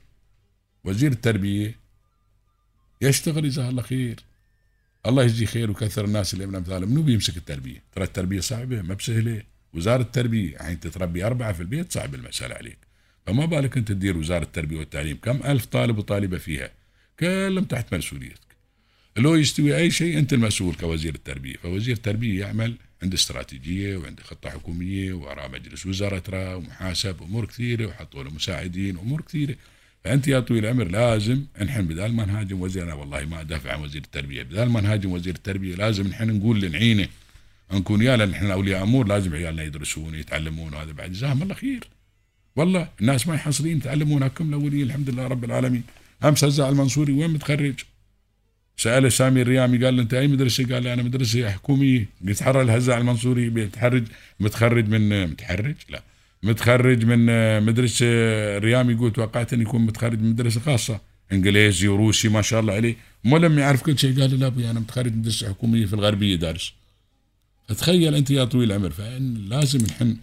وزير 0.85 1.13
التربية 1.13 1.75
يشتغل 3.01 3.49
جزاه 3.49 3.69
الله 3.69 3.83
خير. 3.83 4.21
الله 5.07 5.25
يجزيه 5.25 5.47
خير 5.47 5.71
وكثر 5.71 6.05
الناس 6.05 6.35
اللي 6.35 6.47
من 6.47 6.55
امثاله 6.55 6.87
منو 6.87 7.03
بيمسك 7.03 7.37
التربية؟ 7.37 7.83
ترى 7.95 8.05
التربية 8.05 8.41
صعبة 8.41 8.83
ما 8.83 8.95
بسهلة. 8.95 9.43
وزارة 9.75 10.03
التربية 10.03 10.53
يعني 10.53 10.73
انت 10.73 10.87
تربي 10.87 11.25
أربعة 11.25 11.53
في 11.53 11.61
البيت 11.61 11.93
صعب 11.93 12.15
المسألة 12.15 12.55
عليك. 12.55 12.79
فما 13.27 13.45
بالك 13.45 13.77
أنت 13.77 13.89
تدير 13.89 14.17
وزارة 14.17 14.43
التربية 14.43 14.79
والتعليم؟ 14.79 15.17
كم 15.23 15.41
ألف 15.45 15.65
طالب 15.65 15.99
وطالبة 15.99 16.39
فيها؟ 16.39 16.71
كلهم 17.21 17.65
تحت 17.65 17.95
مسؤوليتك. 17.95 18.51
لو 19.17 19.35
يستوي 19.35 19.77
أي 19.77 19.91
شيء 19.91 20.19
أنت 20.19 20.33
المسؤول 20.33 20.75
كوزير 20.75 21.15
التربية. 21.15 21.57
فوزير 21.57 21.97
التربية 21.97 22.41
يعمل 22.41 22.77
عنده 23.03 23.15
استراتيجية 23.15 23.97
وعنده 23.97 24.23
خطة 24.23 24.51
حكومية 24.51 25.13
وراء 25.13 25.51
مجلس 25.51 25.87
وزراء 25.87 26.19
ترى 26.19 26.55
ومحاسب 26.55 27.23
امور 27.23 27.47
كثيرة 27.47 27.87
وحطوا 27.87 28.23
له 28.23 28.31
مساعدين 28.31 28.99
امور 28.99 29.21
كثيرة. 29.21 29.57
فأنت 30.05 30.29
يا 30.29 30.41
طويل 30.41 30.65
العمر 30.65 30.85
لازم 30.89 31.45
نحن 31.63 31.83
بدال 31.87 32.13
ما 32.13 32.25
نهاجم 32.25 32.61
وزير 32.61 32.83
أنا 32.83 32.95
والله 32.95 33.25
ما 33.25 33.41
أدافع 33.41 33.73
عن 33.73 33.83
وزير 33.83 34.03
التربية 34.03 34.43
بدال 34.43 34.71
ما 34.71 34.81
نهاجم 34.81 35.13
وزير 35.13 35.35
التربية 35.35 35.75
لازم 35.75 36.07
نحن 36.07 36.31
نقول 36.31 36.61
لنعينه 36.61 37.09
نكون 37.73 38.03
يا 38.03 38.17
نحن 38.17 38.51
اولياء 38.51 38.83
أمور 38.83 39.07
لازم 39.09 39.35
عيالنا 39.35 39.63
يدرسون 39.63 40.15
يتعلمون 40.15 40.75
وهذا 40.75 40.93
بعد 40.93 41.13
جزاهم 41.13 41.43
الله 41.43 41.55
خير. 41.55 41.89
والله 42.57 42.89
الناس 43.01 43.29
ما 43.29 43.35
يحصلين 43.35 43.77
يتعلمون 43.77 44.23
هكم 44.23 44.49
الاولين 44.49 44.83
الحمد 44.83 45.11
لله 45.11 45.27
رب 45.27 45.45
العالمين. 45.45 45.83
امس 46.25 46.45
هزاع 46.45 46.69
المنصوري 46.69 47.13
وين 47.13 47.31
متخرج؟ 47.31 47.75
سأله 48.77 49.09
سامي 49.09 49.43
الريامي 49.43 49.85
قال 49.85 49.97
له 49.97 50.03
أنت 50.03 50.15
أي 50.15 50.29
مدرسة؟ 50.29 50.75
قال 50.75 50.83
لي 50.83 50.93
أنا 50.93 51.03
مدرسة 51.03 51.51
حكومية. 51.51 52.09
بيتحرى 52.21 52.63
الهزاع 52.63 52.99
المنصوري 52.99 53.51
بيتحرج. 53.51 54.05
متخرج 54.41 54.89
من 54.89 55.27
متحرج؟ 55.27 55.75
لا. 55.89 56.03
متخرج 56.43 57.05
من 57.05 57.27
مدرسة 57.63 58.07
الريامي 58.57 58.93
يقول 58.93 59.13
توقعت 59.13 59.53
انه 59.53 59.63
يكون 59.63 59.87
متخرج 59.87 60.21
من 60.21 60.31
مدرسة 60.31 60.61
خاصة. 60.61 61.01
إنجليزي 61.33 61.89
وروسي 61.89 62.29
ما 62.29 62.43
شاء 62.43 62.61
الله 62.61 62.75
عليه. 62.75 62.97
مو 63.25 63.37
لما 63.37 63.61
يعرف 63.61 63.83
كل 63.83 63.99
شيء. 63.99 64.21
قال 64.21 64.31
لي 64.31 64.37
لا 64.37 64.47
أبوي 64.47 64.71
أنا 64.71 64.81
متخرج 64.81 65.13
من 65.13 65.19
مدرسة 65.19 65.49
حكومية 65.49 65.87
في 65.87 65.93
الغربية 65.93 66.37
دارس. 66.37 66.73
فتخيل 67.71 68.15
أنت 68.15 68.31
يا 68.31 68.45
طويل 68.45 68.73
العمر 68.73 68.91
فلازم 68.91 69.79
نحن 69.79 70.17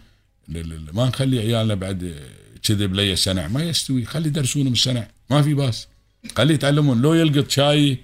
ما 0.92 1.06
نخلي 1.06 1.38
عيالنا 1.38 1.74
بعد 1.74 2.14
كذب 2.62 2.92
بلي 2.92 3.16
سنع 3.16 3.48
ما 3.48 3.62
يستوي 3.62 4.04
خلي 4.04 4.28
يدرسونهم 4.28 4.72
السنع 4.72 5.08
ما 5.30 5.42
في 5.42 5.54
باس. 5.54 5.88
خلي 6.36 6.54
يتعلمون. 6.54 7.02
لو 7.02 7.14
يلقط 7.14 7.50
شاي 7.50 7.98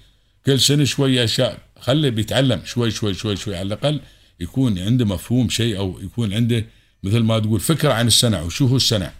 كل 0.46 0.60
سنة 0.60 0.84
شوية 0.84 1.24
أشياء 1.24 1.58
خليه 1.80 2.10
بيتعلم 2.10 2.60
شوي 2.64 2.90
شوي 2.90 3.14
شوي 3.14 3.36
شوي. 3.36 3.56
على 3.56 3.66
الأقل 3.66 4.00
يكون 4.40 4.78
عنده 4.78 5.04
مفهوم 5.04 5.48
شيء 5.48 5.78
أو 5.78 6.00
يكون 6.02 6.32
عنده 6.32 6.66
مثل 7.02 7.20
ما 7.20 7.38
تقول 7.38 7.60
فكرة 7.60 7.92
عن 7.92 8.06
السنع 8.06 8.42
وشو 8.42 8.66
هو 8.66 8.76
السنع 8.76 9.12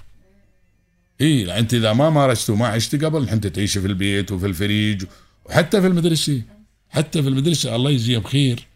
إي 1.20 1.58
أنت 1.58 1.74
إذا 1.74 1.92
ما 1.92 2.10
مارسته 2.10 2.54
ما 2.54 2.66
عشت 2.66 3.04
قبل 3.04 3.28
انت 3.28 3.46
تعيش 3.46 3.78
في 3.78 3.86
البيت 3.86 4.32
وفي 4.32 4.46
الفريج 4.46 5.04
وحتى 5.44 5.80
في 5.80 5.86
المدرسة. 5.86 6.42
حتى 6.88 7.22
في 7.22 7.28
المدرسة 7.28 7.76
الله 7.76 7.90
يجزيهم 7.90 8.22
خير 8.22 8.73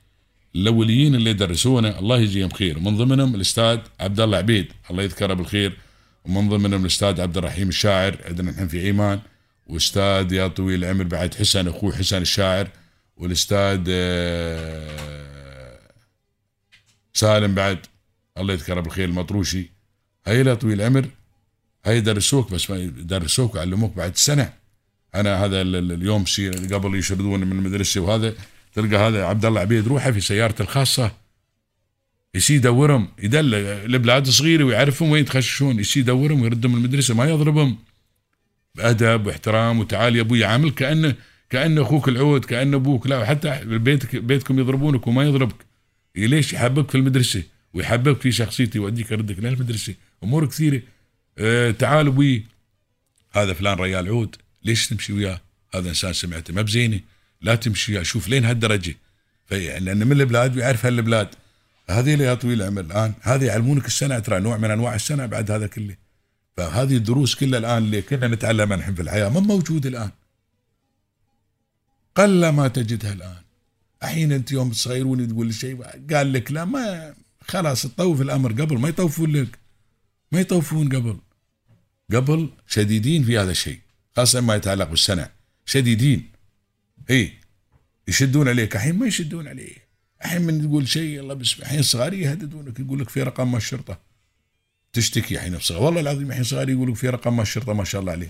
الأوليين 0.57 1.14
اللي 1.14 1.33
درسونا 1.33 1.99
الله 1.99 2.19
يجزيهم 2.19 2.50
خير. 2.50 2.78
من 2.78 2.97
ضمنهم 2.97 3.35
الأستاذ 3.35 3.78
عبد 4.00 4.21
الله 4.21 4.38
عبيد 4.38 4.73
الله 4.90 5.02
يذكره 5.02 5.35
بالخير. 5.35 5.78
ومن 6.25 6.49
ضمنهم 6.49 6.81
الأستاذ 6.81 7.21
عبد 7.21 7.37
الرحيم 7.37 7.69
الشاعر 7.69 8.19
عندنا 8.25 8.50
نحن 8.50 8.69
في 8.69 8.81
ايمان 8.81 9.21
واستاذ 9.67 10.33
يا 10.33 10.49
طويل 10.49 10.85
العمر 10.85 11.05
بعد 11.05 11.35
حسن 11.35 11.69
أخوه 11.69 11.93
حسن 11.97 12.23
الشاعر. 12.23 12.69
والأستاذ 13.17 13.85
آه، 13.88 14.99
سالم 17.14 17.55
بعد 17.55 17.78
الله 18.38 18.55
يذكره 18.55 18.81
بالخير 18.81 19.09
المطروشي. 19.09 19.71
هاي 20.26 20.43
لا 20.43 20.55
طويل 20.55 20.81
العمر 20.81 21.09
هاي 21.85 22.00
درسوك 22.00 22.50
بس 22.52 22.71
ما 22.71 22.87
درسوك 22.87 23.55
وعلموك 23.55 23.97
بعد 23.97 24.17
سنة. 24.17 24.52
أنا 25.14 25.45
هذا 25.45 25.62
اليوم 25.62 26.25
قبل 26.73 26.99
يشردون 26.99 27.40
من 27.40 27.52
المدرسة 27.52 28.00
وهذا. 28.00 28.35
تلقى 28.78 28.97
هذا 28.97 29.25
عبد 29.25 29.44
الله 29.44 29.61
عبيد 29.61 29.88
روحه 29.88 30.11
في 30.11 30.20
سيارته 30.20 30.62
الخاصة 30.62 31.12
يسي 32.35 32.54
يدورهم 32.54 33.08
يدل 33.18 33.54
البلاد 33.54 34.28
صغيرة 34.28 34.64
ويعرفهم 34.64 35.11
وين 35.11 35.23
يتخششون 35.23 35.78
يسي 35.78 36.00
يدورهم 36.00 36.42
ويردهم 36.42 36.75
المدرسة 36.76 37.14
ما 37.14 37.25
يضربهم. 37.25 37.78
بأدب 38.75 39.26
واحترام 39.26 39.78
وتعال 39.78 40.16
يا 40.16 40.20
أبوي 40.20 40.44
عامل 40.44 40.70
كانه 40.70 41.14
كانه 41.50 41.82
أخوك 41.82 42.08
العود 42.08 42.44
كانه 42.44 42.76
أبوك 42.76 43.06
لا 43.06 43.25
حتى 43.25 43.61
بيتك 43.64 44.16
بيتكم 44.16 44.58
يضربونك 44.58 45.06
وما 45.06 45.25
يضربك. 45.25 45.66
ليش 46.16 46.52
يحببك 46.52 46.90
في 46.90 46.94
المدرسة؟ 46.94 47.42
ويحببك 47.75 48.20
في 48.20 48.32
شخصيتي 48.32 48.78
يوديك 48.78 49.11
يردك 49.11 49.38
للمدرسة. 49.38 49.94
أمور 50.25 50.47
كثيرة. 50.47 50.82
آه 51.38 51.70
تعال 51.70 52.06
أبوي. 52.06 52.44
هذا 53.32 53.52
فلان 53.52 53.78
ريال 53.78 54.08
عود. 54.08 54.37
ليش 54.64 54.87
تمشي 54.87 55.12
وياه؟ 55.12 55.40
هذا 55.75 55.88
إنسان 55.88 56.12
سمعته. 56.12 56.54
ما 56.54 56.62
بزينة. 56.62 57.00
لا 57.40 57.54
تمشي 57.54 58.00
أشوف 58.00 58.28
لين 58.28 58.45
هالدرجة. 58.45 58.95
لأن 59.50 60.07
من 60.07 60.21
البلاد 60.21 60.57
ويعرف 60.57 60.87
هالبلاد. 60.87 61.28
هذه 61.90 62.14
اللي 62.14 62.25
يا 62.25 62.35
طويل 62.35 62.62
العمر 62.62 62.80
الآن. 62.80 63.12
هذه 63.21 63.45
يعلمونك 63.45 63.87
السنة 63.87 64.18
ترى 64.18 64.40
نوع 64.40 64.57
من 64.57 64.71
أنواع 64.71 64.95
السنة 64.95 65.26
بعد 65.26 65.50
هذا 65.50 65.66
كله. 65.66 65.97
فهذه 66.57 66.97
الدروس 66.97 67.35
كلها 67.35 67.59
الآن 67.59 67.78
اللي 67.78 68.02
كنا 68.02 68.28
نتعلمها 68.28 68.76
نحن 68.76 68.95
في 68.95 69.02
الحياة 69.02 69.28
ما 69.28 69.40
موجودة 69.40 69.88
الآن. 69.88 70.11
قل 72.14 72.49
ما 72.49 72.68
تجدها 72.68 73.12
الآن. 73.12 73.42
الحين 74.02 74.33
أنت 74.33 74.52
يوم 74.52 74.71
تصغيروني 74.71 75.26
تقول 75.26 75.54
شيء 75.54 75.83
قال 76.12 76.33
لك 76.33 76.52
لا 76.52 76.64
ما 76.64 77.14
خلاص 77.49 77.83
تطوف 77.83 78.21
الأمر 78.21 78.52
قبل 78.52 78.78
ما 78.78 78.88
يطوفون 78.88 79.33
لك. 79.33 79.59
ما 80.33 80.40
يطوفون 80.40 80.88
قبل. 80.88 81.18
قبل 82.14 82.50
شديدين 82.66 83.25
في 83.25 83.38
هذا 83.38 83.50
الشيء 83.50 83.78
خاصة 84.16 84.40
ما 84.40 84.54
يتعلق 84.54 84.88
بالسنة. 84.90 85.28
شديدين. 85.66 86.38
اي 87.11 87.33
يشدون 88.09 88.49
عليك. 88.49 88.76
الحين 88.76 88.99
ما 88.99 89.07
يشدون 89.07 89.49
عليه 89.49 89.76
الحين 90.25 90.43
من 90.43 90.62
تقول 90.62 90.88
شيء 90.88 91.21
الله 91.21 91.35
بسم 91.35 91.62
الحين 91.62 91.83
صغار 91.83 92.12
يهددونك. 92.12 92.81
يقول 92.81 93.00
لك 93.00 93.09
في 93.09 93.23
رقم 93.23 93.57
الشرطة. 93.57 94.00
تشتكي 94.93 95.35
الحين 95.35 95.57
بصغار. 95.57 95.83
والله 95.83 96.00
العظيم 96.00 96.28
الحين 96.31 96.45
صغار 96.45 96.69
يقول 96.69 96.90
لك 96.90 96.97
في 96.97 97.09
رقم 97.09 97.40
الشرطة 97.40 97.73
ما 97.73 97.85
شاء 97.85 98.00
الله 98.00 98.12
عليه 98.12 98.28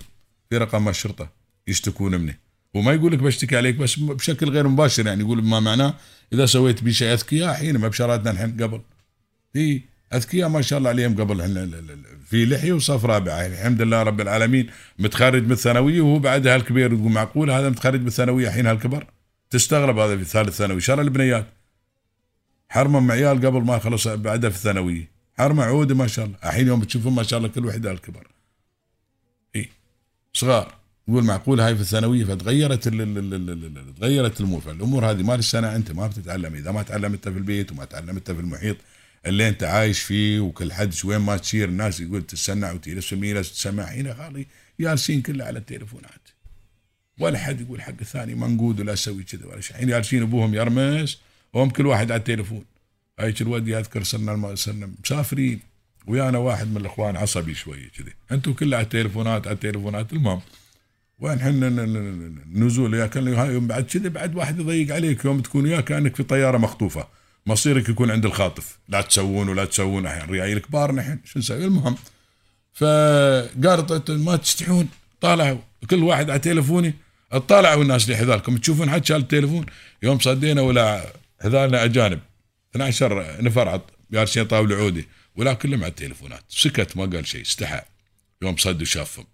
في 0.50 0.56
رقم 0.56 0.88
الشرطة 0.88 1.32
يشتكون 1.66 2.20
منه 2.20 2.34
وما 2.74 2.92
يقول 2.92 3.12
لك 3.12 3.18
بشتكي 3.18 3.56
عليك 3.56 3.76
بس 3.76 3.98
بشكل 3.98 4.50
غير 4.50 4.68
مباشر 4.68 5.06
يعني. 5.06 5.20
يقول 5.20 5.44
ما 5.44 5.60
معناه 5.60 5.94
إذا 6.32 6.46
سويت 6.46 6.84
بي 6.84 6.92
شيء 6.92 7.12
أذكياء 7.12 7.50
الحين 7.50 7.76
ما 7.76 7.88
بشراتنا 7.88 8.30
الحين 8.30 8.62
قبل. 8.62 8.80
اي 9.56 9.82
اذكياء 10.14 10.48
ما 10.48 10.62
شاء 10.62 10.78
الله 10.78 10.90
عليهم 10.90 11.20
قبل 11.20 11.40
في 12.24 12.46
لحيه 12.46 12.72
وصف 12.72 13.04
رابعه 13.04 13.46
الحمد 13.46 13.82
لله 13.82 14.02
رب 14.02 14.20
العالمين 14.20 14.70
متخرج 14.98 15.44
من 15.44 15.52
الثانويه 15.52 16.00
وهو 16.00 16.18
بعدها 16.18 16.56
الكبير 16.56 16.96
تقول 16.96 17.12
معقول 17.12 17.50
هذا 17.50 17.70
متخرج 17.70 18.00
من 18.00 18.06
الثانويه 18.06 18.48
الحين 18.48 18.66
هالكبر 18.66 19.06
تستغرب 19.50 19.98
هذا 19.98 20.16
في 20.16 20.24
ثالث 20.24 20.56
ثانوي 20.56 20.80
شر 20.80 21.00
البنيات 21.00 21.46
حرمه 22.68 23.12
عيال 23.12 23.46
قبل 23.46 23.62
ما 23.62 23.78
خلص 23.78 24.08
بعدها 24.08 24.50
في 24.50 24.56
الثانويه 24.56 25.10
حرمه 25.38 25.64
عوده 25.64 25.94
ما 25.94 26.06
شاء 26.06 26.24
الله 26.24 26.36
الحين 26.44 26.66
يوم 26.66 26.84
تشوفهم 26.84 27.14
ما 27.14 27.22
شاء 27.22 27.38
الله 27.38 27.48
كل 27.48 27.66
واحد 27.66 27.86
هالكبر 27.86 28.26
اي 29.56 29.68
صغار 30.32 30.74
يقول 31.08 31.24
معقول 31.24 31.60
هاي 31.60 31.74
في 31.74 31.80
الثانويه 31.80 32.24
فتغيرت 32.24 32.88
تغيرت 33.98 34.40
الأمور 34.40 34.60
فالامور 34.60 35.10
هذه 35.10 35.22
مال 35.22 35.38
السنة 35.38 35.76
انت 35.76 35.92
ما 35.92 36.06
بتتعلم 36.06 36.54
اذا 36.54 36.70
ما 36.70 36.82
تعلمتها 36.82 37.30
في 37.30 37.38
البيت 37.38 37.72
وما 37.72 37.84
تعلمتها 37.84 38.34
في 38.34 38.40
المحيط 38.40 38.76
اللي 39.26 39.48
انت 39.48 39.62
عايش 39.62 40.00
فيه 40.00 40.40
وكل 40.40 40.72
حد 40.72 40.94
وين 41.04 41.18
ما 41.18 41.36
تصير 41.36 41.68
الناس 41.68 42.00
يقول 42.00 42.22
تتسنع 42.22 42.72
في 42.72 43.40
تسمع 43.42 43.82
هنا 43.82 44.14
خالي 44.14 44.46
جالسين 44.80 45.22
كله 45.22 45.44
على 45.44 45.58
التليفونات. 45.58 46.28
ولا 47.20 47.38
حد 47.38 47.60
يقول 47.60 47.82
حق 47.82 47.94
الثاني 48.00 48.34
ما 48.34 48.48
نقود 48.48 48.80
ولا 48.80 48.92
أسوي 48.92 49.22
كذا 49.22 49.46
ولا 49.46 49.60
شيء. 49.60 49.76
الحين 49.76 49.88
جالسين 49.88 50.22
أبوهم 50.22 50.54
يرمس 50.54 51.18
وهم 51.52 51.70
كل 51.70 51.86
واحد 51.86 52.10
على 52.10 52.18
التليفون. 52.18 52.64
هيك 53.20 53.42
الواد 53.42 53.68
يذكر 53.68 54.02
صرنا 54.02 54.54
صرنا 54.54 54.90
مسافرين. 55.04 55.60
ويانا 56.06 56.38
واحد 56.38 56.70
من 56.70 56.76
الإخوان 56.76 57.16
عصبي 57.16 57.54
شوية 57.54 57.88
كذي. 57.88 58.12
أنتم 58.32 58.52
كلها 58.52 58.78
على 58.78 58.84
التليفونات 58.84 59.46
على 59.46 59.54
التليفونات. 59.54 60.12
المهم 60.12 60.40
وين 61.18 61.40
حنا 61.40 61.68
نزول؟ 62.52 62.94
يا 62.94 63.06
كان 63.06 63.26
يوم 63.26 63.66
بعد 63.66 63.84
كذا 63.84 64.08
بعد 64.08 64.34
واحد 64.36 64.60
يضيق 64.60 64.94
عليك 64.94 65.24
يوم 65.24 65.40
تكون 65.40 65.64
وياه 65.64 65.80
كأنك 65.80 66.16
في 66.16 66.22
طيارة 66.22 66.58
مخطوفة. 66.58 67.17
مصيرك 67.48 67.88
يكون 67.88 68.10
عند 68.10 68.24
الخاطف. 68.26 68.78
لا 68.88 69.00
تسوون 69.00 69.48
ولا 69.48 69.64
تسوون. 69.64 70.06
الحين 70.06 70.30
ريايل 70.30 70.58
كبار 70.58 70.92
نحن. 70.92 71.18
شو 71.24 71.38
نسوي؟ 71.38 71.64
المهم. 71.64 71.96
فقالت 72.74 74.10
ما 74.10 74.36
تستحون. 74.36 74.88
طالعوا. 75.20 75.58
كل 75.90 76.02
واحد 76.02 76.30
على 76.30 76.38
تليفوني. 76.38 76.94
طالعوا 77.48 77.82
الناس 77.82 78.08
لي 78.08 78.16
حذالكم 78.16 78.56
تشوفون 78.56 78.90
حد 78.90 79.04
شال 79.04 79.16
التليفون؟ 79.16 79.66
يوم 80.02 80.18
صدينا 80.18 80.60
ولا 80.62 81.12
حذالنا 81.42 81.84
أجانب. 81.84 82.20
12 82.74 83.42
نفر 83.42 83.80
جالسين 84.12 84.44
طاوله 84.44 84.76
عودي. 84.76 85.08
ولا 85.36 85.52
كلهم 85.52 85.80
على 85.84 85.90
التليفونات. 85.90 86.42
سكت 86.48 86.96
ما 86.96 87.06
قال 87.06 87.26
شيء. 87.26 87.42
استحى. 87.42 87.80
يوم 88.42 88.56
صد 88.56 88.82
وشافهم 88.82 89.26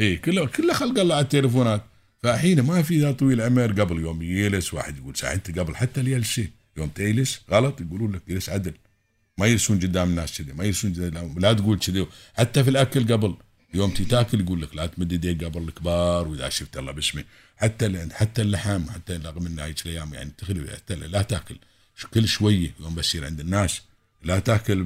إي 0.00 0.16
كله 0.16 0.46
كله 0.46 0.74
خلق 0.74 0.98
الله 0.98 1.14
على 1.14 1.22
التليفونات. 1.22 1.82
فحين 2.22 2.60
ما 2.60 2.82
في 2.82 3.00
ذا 3.00 3.12
طويل 3.12 3.40
عمر 3.40 3.72
قبل 3.80 4.00
يوم 4.00 4.22
يجلس 4.22 4.74
واحد 4.74 4.98
يقول 4.98 5.16
ساعتي 5.16 5.52
قبل 5.52 5.76
حتى 5.76 6.00
اليلسي 6.00 6.59
يوم 6.76 6.88
تجلس 6.88 7.40
غلط 7.50 7.80
يقولون 7.80 8.12
لك 8.12 8.22
جلس 8.28 8.48
عدل. 8.48 8.74
ما 9.38 9.46
يجلسون 9.46 9.78
قدام 9.78 10.08
الناس 10.08 10.38
كذي 10.38 10.52
ما 10.52 10.64
يجلسون 10.64 10.92
لا 11.36 11.52
تقول 11.52 11.78
كذي. 11.78 12.06
حتى 12.34 12.64
في 12.64 12.70
الأكل 12.70 13.12
قبل 13.12 13.34
يوم 13.74 13.90
تاكل 13.90 14.40
يقول 14.40 14.62
لك 14.62 14.76
لا 14.76 14.86
تمد 14.86 15.12
يديك 15.12 15.44
قبل 15.44 15.62
الكبار 15.62 16.28
وإذا 16.28 16.48
شفت 16.48 16.76
الله 16.76 16.92
باسمه 16.92 17.24
حتى 17.56 18.08
حتى 18.12 18.42
اللحم 18.42 18.90
حتى 18.90 19.16
رغم 19.16 19.46
إن 19.46 19.58
هيك 19.58 19.86
الأيام 19.86 20.14
يعني 20.14 20.30
تخلي 20.38 20.70
حتى 20.70 20.94
لا 20.94 21.22
تاكل. 21.22 21.56
كل 22.14 22.28
شوية 22.28 22.74
يوم 22.80 22.94
بصير 22.94 23.24
عند 23.24 23.40
الناس 23.40 23.82
لا 24.22 24.38
تاكل 24.38 24.84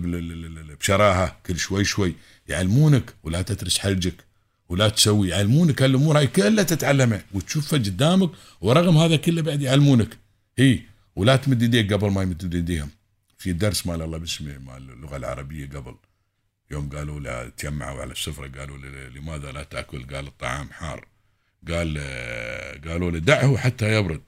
بشراهة 0.81 1.37
كل 1.47 1.59
شوي 1.59 1.85
شوي 1.85 2.15
يعلمونك 2.49 3.15
ولا 3.23 3.43
تترس 3.43 3.79
حلجك 3.79 4.25
ولا 4.69 4.89
تسوي. 4.89 5.29
يعلمونك 5.29 5.83
هالامور 5.83 6.19
هاي 6.19 6.27
كلها 6.27 6.65
تتعلمها. 6.65 7.25
وتشوفها 7.35 7.79
قدامك 7.79 8.31
ورغم 8.61 8.97
هذا 8.97 9.17
كله 9.17 9.43
بعد 9.43 9.63
يعلمونك. 9.63 10.19
هي 10.59 10.81
ولا 11.17 11.37
تمد 11.37 11.63
يديك 11.63 11.93
قبل 11.93 12.11
ما 12.11 12.23
يمد 12.23 12.55
يديهم. 12.55 12.91
في 13.39 13.53
درس 13.53 13.87
مال 13.87 14.03
الله 14.03 14.19
باسمه 14.19 14.59
مال 14.59 14.91
اللغة 14.91 15.17
العربية 15.17 15.67
قبل. 15.67 15.95
يوم 16.71 16.89
قالوا 16.89 17.21
له 17.21 17.49
تجمعوا 17.49 18.01
على 18.01 18.13
السفرة 18.13 18.49
قالوا 18.59 18.79
له 18.79 19.09
لماذا 19.09 19.53
لا 19.53 19.63
تأكل؟ 19.63 20.07
قال 20.15 20.27
الطعام 20.27 20.69
حار. 20.73 21.07
قال 21.69 21.97
آه، 21.99 22.79
قالوا 22.89 23.11
له 23.11 23.19
دعه 23.19 23.57
حتى 23.57 23.95
يبرد. 23.99 24.21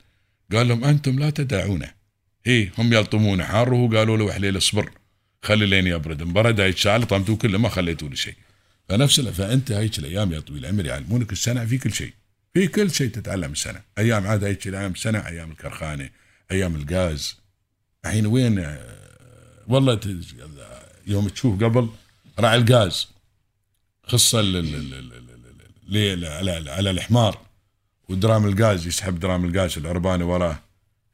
قال 0.53 0.69
لهم 0.69 0.85
أنتم 0.85 1.19
لا 1.19 1.31
تدعونه. 1.31 1.91
اي 2.47 2.71
هم 2.79 2.93
يلطمونه 2.93 3.45
حار 3.45 3.75
وهو 3.75 3.97
قالوا 3.97 4.17
له 4.17 4.33
حليل 4.33 4.57
اصبر 4.57 4.91
خلي 5.43 5.67
لين 5.67 5.87
يبرد. 5.87 6.23
انبرد 6.23 6.61
هيك 6.61 6.77
شال 6.77 7.03
طمتوه 7.03 7.37
كله 7.37 7.59
ما 7.59 7.69
خليتوا 7.69 8.09
له 8.09 8.15
شيء 8.15 8.35
فنفس 8.89 9.21
فأنت 9.21 9.73
هيك 9.73 9.99
الأيام 9.99 10.33
يا 10.33 10.41
طويل 10.41 10.65
العمر 10.65 10.87
يعلمونك 10.87 11.33
السنة 11.33 11.65
في 11.65 11.79
كل 11.79 11.93
شيء. 11.93 12.13
في 12.55 12.67
كل 12.67 12.91
شيء 12.91 13.09
تتعلم 13.09 13.53
السنة. 13.53 13.83
أيام 13.99 14.27
عاد 14.27 14.45
هيك 14.45 14.69
الأيام 14.69 14.93
السنة 14.93 15.19
أيام 15.19 15.51
الكرخانة 15.51 16.11
أيام 16.51 16.77
الغاز 16.77 17.37
الحين 18.05 18.27
وين؟ 18.27 18.77
والله 19.69 20.01
يوم 21.07 21.29
تشوف 21.29 21.65
قبل 21.65 21.89
راعي 22.39 22.59
الغاز 22.59 23.09
خصه 24.07 24.39
على 26.69 26.91
الحمار 26.91 27.39
ودرام 28.09 28.47
الغاز 28.47 28.87
يسحب 28.87 29.21
درام 29.21 29.45
الغاز 29.45 29.79
العرباني 29.79 30.25
وراه. 30.25 30.63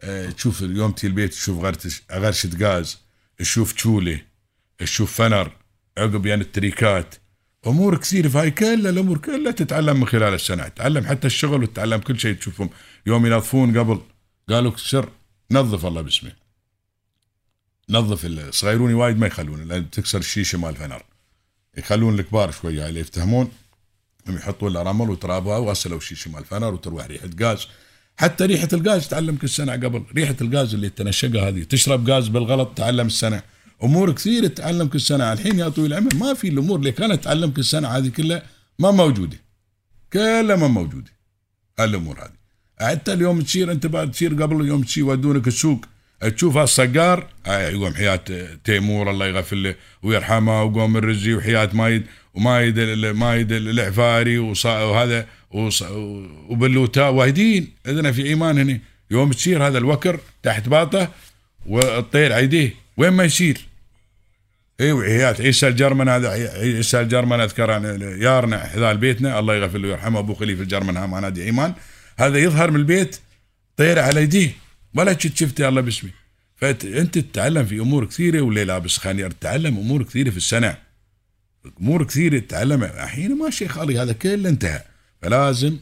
آه، 0.03 0.31
تشوف 0.31 0.61
يوم 0.61 0.93
تي 0.93 1.07
البيت 1.07 1.31
تشوف 1.33 1.65
غرتش 1.65 2.03
غرشة 2.13 2.51
غاز 2.61 2.99
تشوف 3.39 3.73
تشوله 3.73 4.21
تشوف 4.79 5.13
فنر. 5.13 5.53
عقب 5.99 6.27
يعني 6.27 6.43
التريكات. 6.43 7.15
أمور 7.67 7.97
كثير 7.97 8.29
فهاي 8.29 8.51
كلها 8.51 8.91
الأمور 8.91 9.19
كلها 9.19 9.53
تتعلم 9.53 10.01
من 10.01 10.07
خلال 10.07 10.35
السنع. 10.35 10.69
تتعلم 10.69 11.07
حتى 11.07 11.27
الشغل 11.27 11.63
وتتعلم 11.63 12.01
كل 12.01 12.21
شيء 12.21 12.35
تشوفهم. 12.35 12.71
يوم 13.07 13.27
ينظفون 13.27 13.79
قبل. 13.79 14.01
قالوا 14.49 14.77
سر 14.77 15.09
نظف 15.53 15.87
الله 15.87 16.03
باسمه. 16.03 16.33
نظف 17.89 18.25
الصغيروني 18.25 18.95
وايد 18.95 19.19
ما 19.19 19.27
يخلون 19.27 19.69
لأن 19.69 19.91
تكسر 19.91 20.19
الشيشة 20.19 20.59
مال 20.59 20.77
فنر. 20.77 21.03
يخلون 21.77 22.21
الكبار 22.21 22.51
شوية 22.51 22.89
اللي 22.89 23.01
يفتهمون 23.01 23.51
هم 24.29 24.37
يحطون 24.37 24.73
له 24.73 24.83
رمل 24.83 25.11
وترابها 25.11 25.59
وغسلوا 25.59 25.99
الشيشة 25.99 26.31
مال 26.31 26.45
فنر 26.45 26.75
وتروح 26.75 27.07
ريحة 27.07 27.31
غاز. 27.43 27.67
حتى 28.17 28.45
ريحة 28.45 28.69
الغاز 28.73 29.09
تعلمك 29.09 29.45
السنة 29.45 29.73
قبل. 29.73 30.05
ريحة 30.15 30.37
الغاز 30.41 30.75
اللي 30.75 30.89
تنشقها 30.89 31.49
هذه 31.49 31.63
تشرب 31.63 32.11
غاز 32.11 32.29
بالغلط 32.29 32.69
تعلم 32.77 33.07
السنة. 33.07 33.43
أمور 33.83 34.13
كثير 34.13 34.47
تعلمك 34.47 34.95
السنة. 34.95 35.33
الحين 35.33 35.59
يا 35.59 35.69
طويل 35.69 35.93
العمر 35.93 36.15
ما 36.15 36.35
في 36.35 36.49
الأمور 36.49 36.79
اللي 36.79 36.93
كانت 36.93 37.25
تعلمك 37.25 37.59
السنة 37.59 37.89
هذه 37.89 38.09
كلها 38.09 38.43
ما 38.79 38.91
موجودة. 38.91 39.37
كلها 40.13 40.57
ما 40.57 40.69
موجودة. 40.69 41.11
الأمور 41.81 42.21
هذه. 42.21 42.42
حتى 42.83 43.13
اليوم 43.13 43.41
تصير 43.41 43.73
أنت 43.73 43.87
بعد 43.87 44.11
تصير 44.11 44.43
قبل 44.43 44.67
يوم 44.67 44.83
تصير 44.83 45.05
يودونك 45.05 45.47
السوق. 45.47 45.85
تشوف 46.37 46.57
هالصقار 46.57 47.27
هاي 47.47 47.73
يقوم 47.73 47.95
حياة 47.95 48.21
تيمور 48.65 49.11
الله 49.11 49.27
يغفر 49.27 49.57
له 49.57 49.75
ويرحمه 50.03 50.63
وقوم 50.63 50.97
الرزي 50.97 51.35
وحياة 51.35 51.71
مايد 51.73 52.03
ومايد 52.35 52.79
مايد 53.05 53.53
العفاري 53.53 54.39
وهذا 54.39 55.27
وبلوتا 56.49 57.09
وايدين 57.09 57.73
عندنا 57.87 58.13
في 58.13 58.27
إيمان 58.27 58.59
هنا 58.59 58.79
يوم 59.11 59.33
تصير 59.33 59.67
هذا 59.67 59.79
الوكر 59.79 60.21
تحت 60.43 60.69
باطه 60.69 61.09
والطير 61.67 62.33
عيديه. 62.33 62.75
وين 62.97 63.13
ما 63.13 63.25
يصير. 63.25 63.67
اي 64.81 64.93
وحياة 64.93 65.37
عيسى 65.41 65.69
الجرمن 65.69 66.09
هذا 66.09 66.29
عيسى 66.29 67.01
الجرمن 67.01 67.41
اذكر 67.41 67.77
أنا 67.77 68.17
يارنا 68.17 68.59
حذال 68.59 68.97
بيتنا 68.97 69.39
الله 69.39 69.55
يغفر 69.55 69.79
له 69.79 69.89
ويرحمه. 69.89 70.19
أبو 70.19 70.35
خليفة 70.35 70.63
الجرمن 70.63 70.97
ها 70.97 71.21
نادي 71.21 71.45
إيمان. 71.45 71.75
هذا 72.19 72.39
يظهر 72.39 72.71
من 72.71 72.77
البيت 72.77 73.21
طير 73.77 73.99
على 73.99 74.23
يديه. 74.23 74.55
ولا 74.95 75.19
شفت 75.19 75.61
الله 75.61 75.81
باسمي. 75.81 76.11
فانت 76.57 77.19
تتعلم 77.19 77.67
في 77.67 77.81
أمور 77.81 78.05
كثيرة 78.05 78.41
واللي 78.41 78.65
لابس 78.65 78.99
خانير 78.99 79.31
تتعلم 79.31 79.79
أمور 79.79 80.03
كثيرة 80.03 80.31
في 80.31 80.37
السنة. 80.37 80.79
أمور 81.81 82.05
كثيرة 82.05 82.39
تتعلمها. 82.39 83.05
الحين 83.05 83.39
ما 83.39 83.51
شيء 83.51 83.69
خالي 83.69 83.99
هذا 83.99 84.13
كله 84.13 84.49
انتهى. 84.49 84.83
فلازم 85.23 85.79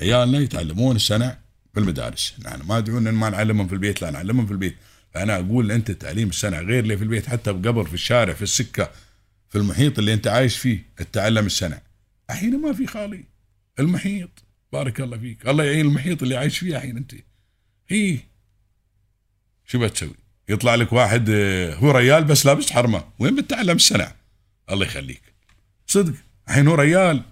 عيالنا 0.00 0.38
يتعلمون 0.38 0.96
السنة 0.96 1.38
في 1.74 1.80
المدارس. 1.80 2.34
نحن 2.44 2.62
ما 2.66 2.78
ادعون 2.78 3.06
إن 3.06 3.14
ما 3.14 3.30
نعلمهم 3.30 3.68
في 3.68 3.72
البيت 3.72 4.02
لا 4.02 4.10
نعلمهم 4.10 4.46
في 4.46 4.52
البيت. 4.52 4.76
فأنا 5.14 5.36
أقول 5.36 5.72
أنت 5.72 5.90
تعليم 5.90 6.28
السنة 6.28 6.60
غير 6.60 6.78
اللي 6.78 6.96
في 6.96 7.02
البيت 7.02 7.26
حتى 7.26 7.50
قبل 7.50 7.86
في 7.86 7.94
الشارع 7.94 8.34
في 8.34 8.42
السكة 8.42 8.90
في 9.48 9.58
المحيط 9.58 9.98
اللي 9.98 10.14
أنت 10.14 10.26
عايش 10.26 10.58
فيه 10.58 10.84
تتعلم 10.96 11.46
السنة. 11.46 11.80
الحين 12.30 12.60
ما 12.60 12.72
في 12.72 12.86
خالي. 12.86 13.24
المحيط. 13.78 14.30
بارك 14.72 15.00
الله 15.00 15.18
فيك. 15.18 15.48
الله 15.48 15.64
يعين 15.64 15.86
المحيط 15.86 16.22
اللي 16.22 16.36
عايش 16.36 16.58
فيه 16.58 16.76
الحين 16.76 16.96
أنت. 16.96 17.14
هي. 17.88 18.18
شو 19.66 19.78
بتسوي 19.78 20.14
يطلع 20.48 20.74
لك 20.74 20.92
واحد 20.92 21.30
آه، 21.30 21.74
هو 21.74 21.90
ريال 21.90 22.24
بس 22.24 22.46
لابس 22.46 22.72
حرمة. 22.72 23.04
وين 23.18 23.36
بتتعلم 23.36 23.76
السنة 23.76 24.12
الله 24.70 24.86
يخليك. 24.86 25.22
صدق. 25.86 26.14
الحين 26.48 26.68
هو 26.68 26.74
ريال. 26.74 27.22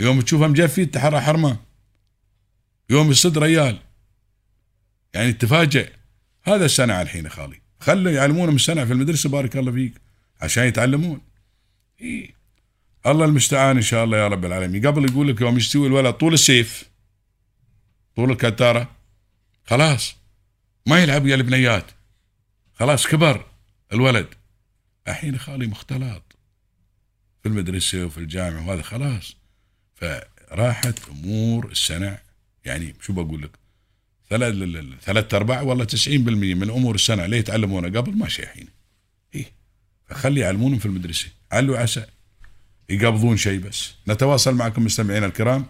يوم 0.00 0.20
تشوفه 0.20 0.46
مجفي 0.46 0.86
تحرى 0.86 1.20
حرمة. 1.20 1.56
يوم 2.90 3.10
يصد 3.10 3.38
ريال. 3.38 3.78
يعني 5.14 5.32
تفاجئ. 5.32 5.90
هذا 6.42 6.64
السنة 6.64 6.94
على 6.94 7.02
الحين 7.02 7.28
خالي. 7.28 7.60
خلوا 7.80 8.12
يعلمونهم 8.12 8.54
السنة 8.54 8.84
في 8.84 8.92
المدرسة 8.92 9.28
بارك 9.28 9.56
الله 9.56 9.72
فيك 9.72 9.92
عشان 10.40 10.64
يتعلمون. 10.64 11.20
إيه. 12.00 12.41
الله 13.06 13.24
المستعان 13.24 13.76
إن 13.76 13.82
شاء 13.82 14.04
الله 14.04 14.18
يا 14.18 14.28
رب 14.28 14.44
العالمين. 14.44 14.86
قبل 14.86 15.10
يقول 15.10 15.28
لك 15.28 15.40
يوم 15.40 15.56
يستوي 15.56 15.86
الولد 15.86 16.14
طول 16.14 16.34
السيف 16.34 16.90
طول 18.16 18.30
الكتارة 18.30 18.90
خلاص. 19.64 20.16
ما 20.86 21.02
يلعب 21.02 21.26
يا 21.26 21.34
البنيات. 21.34 21.84
خلاص 22.74 23.06
كبر 23.06 23.46
الولد. 23.92 24.26
الحين 25.08 25.38
خالي 25.38 25.66
مختلط 25.66 26.36
في 27.42 27.48
المدرسة 27.48 28.04
وفي 28.04 28.18
الجامعة 28.18 28.68
وهذا 28.68 28.82
خلاص. 28.82 29.36
فراحت 29.94 31.08
أمور 31.08 31.70
السنة 31.70 32.18
يعني 32.64 32.94
شو 33.00 33.12
بقول 33.12 33.42
لك؟ 33.42 33.50
ثلاث 35.00 35.34
أرباع 35.34 35.60
والله 35.60 35.84
90% 35.84 36.08
من 36.54 36.70
أمور 36.70 36.94
السنة. 36.94 37.24
اللي 37.24 37.38
يتعلمونها 37.38 38.00
قبل 38.00 38.16
ما 38.16 38.28
شيء 38.28 38.44
الحين 38.44 38.68
إيه. 39.34 39.52
فخلي 40.06 40.40
يعلمونهم 40.40 40.78
في 40.78 40.86
المدرسة. 40.86 41.28
علوا 41.52 41.78
عسى. 41.78 42.06
يقبضون 42.90 43.36
شيء 43.36 43.60
بس. 43.60 43.94
نتواصل 44.08 44.54
معكم 44.54 44.84
مستمعينا 44.84 45.26
الكرام. 45.26 45.66